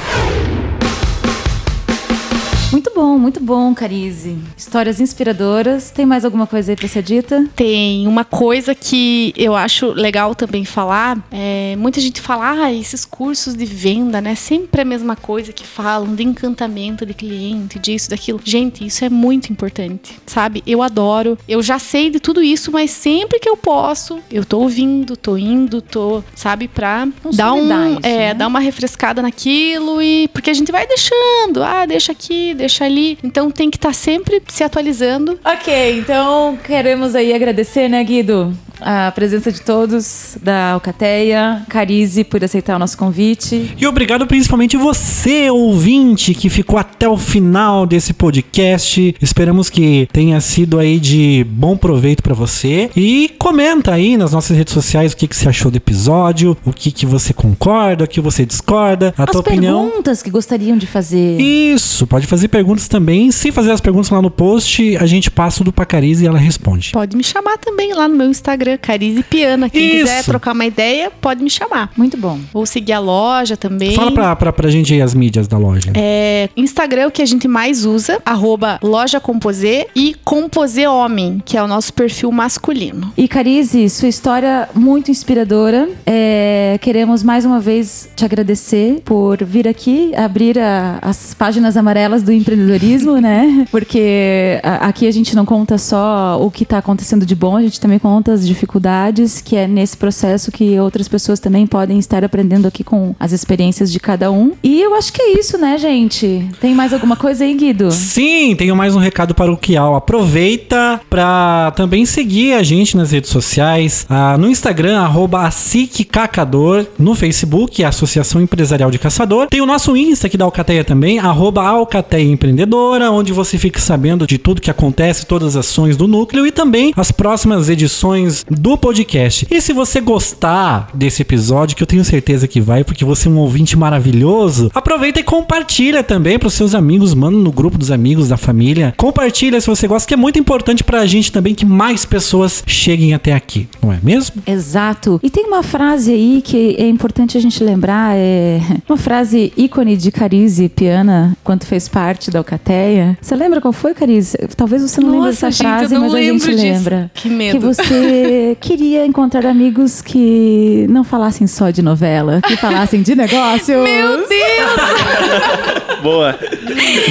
[2.70, 4.36] Muito bom, muito bom, Carize.
[4.54, 5.90] Histórias inspiradoras.
[5.90, 7.46] Tem mais alguma coisa aí pra ser dita?
[7.56, 11.18] Tem uma coisa que eu acho legal também falar.
[11.32, 14.34] É, muita gente fala, ah, esses cursos de venda, né?
[14.34, 18.38] Sempre a mesma coisa que falam de encantamento de cliente, disso, daquilo.
[18.44, 20.62] Gente, isso é muito importante, sabe?
[20.66, 21.38] Eu adoro.
[21.48, 25.38] Eu já sei de tudo isso, mas sempre que eu posso, eu tô ouvindo, tô
[25.38, 28.34] indo, tô, sabe, pra dar um, isso, é, né?
[28.34, 33.18] dar uma refrescada naquilo e porque a gente vai deixando, ah, deixa aqui, deixa ali.
[33.24, 35.38] Então tem que estar sempre se atualizando.
[35.44, 38.54] Ok, então queremos aí agradecer, né, Guido?
[38.80, 43.74] A presença de todos da Alcateia, Carize por aceitar o nosso convite.
[43.76, 49.14] E obrigado principalmente você, ouvinte, que ficou até o final desse podcast.
[49.20, 52.90] Esperamos que tenha sido aí de bom proveito pra você.
[52.96, 56.72] E comenta aí nas nossas redes sociais o que, que você achou do episódio, o
[56.72, 59.86] que, que você concorda, o que você discorda, a As tua opinião.
[59.88, 61.40] perguntas que gostariam de fazer.
[61.40, 63.30] Isso, pode fazer perguntas também.
[63.30, 66.90] Se fazer as perguntas lá no post, a gente passa do Pacariz e ela responde.
[66.92, 69.70] Pode me chamar também lá no meu Instagram, Instagram, Carize Piana.
[69.70, 70.04] Quem Isso.
[70.06, 71.90] quiser trocar uma ideia, pode me chamar.
[71.96, 72.38] Muito bom.
[72.52, 73.94] Ou seguir a loja também.
[73.94, 75.92] Fala pra, pra, pra gente aí as mídias da loja.
[75.94, 81.42] É, Instagram é o que a gente mais usa, arroba loja Composê e Composê Homem,
[81.44, 83.12] que é o nosso perfil masculino.
[83.16, 85.88] E Carize, sua história muito inspiradora.
[86.06, 92.22] É, queremos mais uma vez te agradecer por vir aqui abrir a- as páginas amarelas
[92.22, 93.66] do empreendedorismo, né?
[93.70, 97.62] Porque a- aqui a gente não conta só o que está acontecendo de bom, a
[97.62, 102.24] gente também conta as dificuldades que é nesse processo que outras pessoas também podem estar
[102.24, 104.52] aprendendo aqui com as experiências de cada um.
[104.62, 106.48] E eu acho que é isso, né, gente?
[106.60, 107.90] Tem mais alguma coisa aí, Guido?
[107.92, 109.94] Sim, tenho mais um recado paroquial.
[109.94, 117.14] Aproveita para também seguir a gente nas redes sociais, ah, no Instagram, arroba ASICCacador, no
[117.14, 119.46] Facebook, Associação Empresarial de Caçador.
[119.48, 124.26] Tem o nosso Insta aqui da Alcateia também, arroba Alcateia Empreendedora, onde você fica sabendo
[124.26, 128.76] de tudo que acontece, todas as ações do núcleo e também as próximas edições do
[128.76, 129.46] podcast.
[129.50, 133.30] E se você gostar desse episódio, que eu tenho certeza que vai, porque você é
[133.30, 137.90] um ouvinte maravilhoso, aproveita e compartilha também para os seus amigos, manda no grupo dos
[137.90, 138.94] amigos, da família.
[138.96, 143.14] Compartilha se você gosta, que é muito importante pra gente também que mais pessoas cheguem
[143.14, 144.42] até aqui, não é mesmo?
[144.46, 145.20] Exato.
[145.22, 149.96] E tem uma frase aí que é importante a gente lembrar, é uma frase ícone
[149.96, 153.18] de Carize Piana, quando fez parte da Alcateia.
[153.20, 154.36] Você lembra qual foi, Carize?
[154.56, 156.62] Talvez você não lembre Nossa, dessa gente, frase, eu não mas a gente lembro disso.
[156.62, 157.10] lembra.
[157.14, 157.58] Que medo.
[157.58, 163.82] Que você queria encontrar amigos que não falassem só de novela, que falassem de negócios.
[163.82, 165.98] Meu Deus!
[166.02, 166.38] Boa.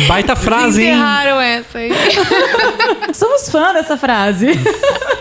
[0.08, 0.90] Baita frase, hein?
[0.94, 1.92] Enterraram essa aí.
[3.14, 4.48] Somos fã dessa frase.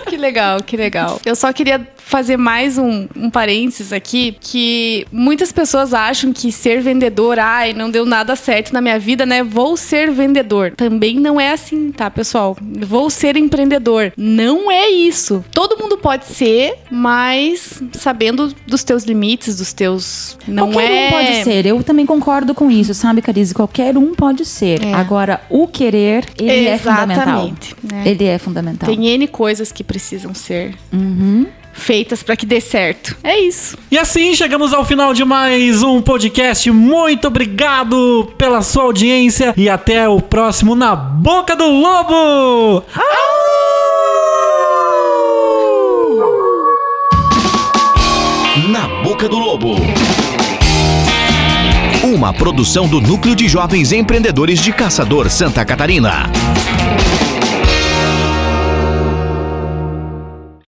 [0.07, 1.21] Que legal, que legal.
[1.27, 6.81] Eu só queria fazer mais um, um parênteses aqui, que muitas pessoas acham que ser
[6.81, 9.43] vendedor, ai, não deu nada certo na minha vida, né?
[9.43, 10.73] Vou ser vendedor.
[10.77, 12.57] Também não é assim, tá, pessoal?
[12.63, 14.13] Vou ser empreendedor.
[14.17, 15.45] Não é isso.
[15.51, 20.39] Todo mundo pode ser, mas sabendo dos teus limites, dos teus...
[20.47, 21.09] Não Qualquer é...
[21.09, 21.67] um pode ser.
[21.67, 23.53] Eu também concordo com isso, sabe, Carize?
[23.53, 24.85] Qualquer um pode ser.
[24.85, 24.95] É.
[24.95, 27.17] Agora, o querer, ele é fundamental.
[27.17, 28.03] Exatamente, né?
[28.07, 28.89] Ele é fundamental.
[28.89, 31.47] Tem N coisas que precisam ser Uhum.
[31.77, 33.17] Feitas pra que dê certo.
[33.23, 33.77] É isso.
[33.91, 36.71] E assim chegamos ao final de mais um podcast.
[36.71, 42.85] Muito obrigado pela sua audiência e até o próximo Na Boca do Lobo!
[48.69, 49.77] Na Boca do Lobo.
[52.03, 56.31] Uma produção do Núcleo de Jovens Empreendedores de Caçador Santa Catarina.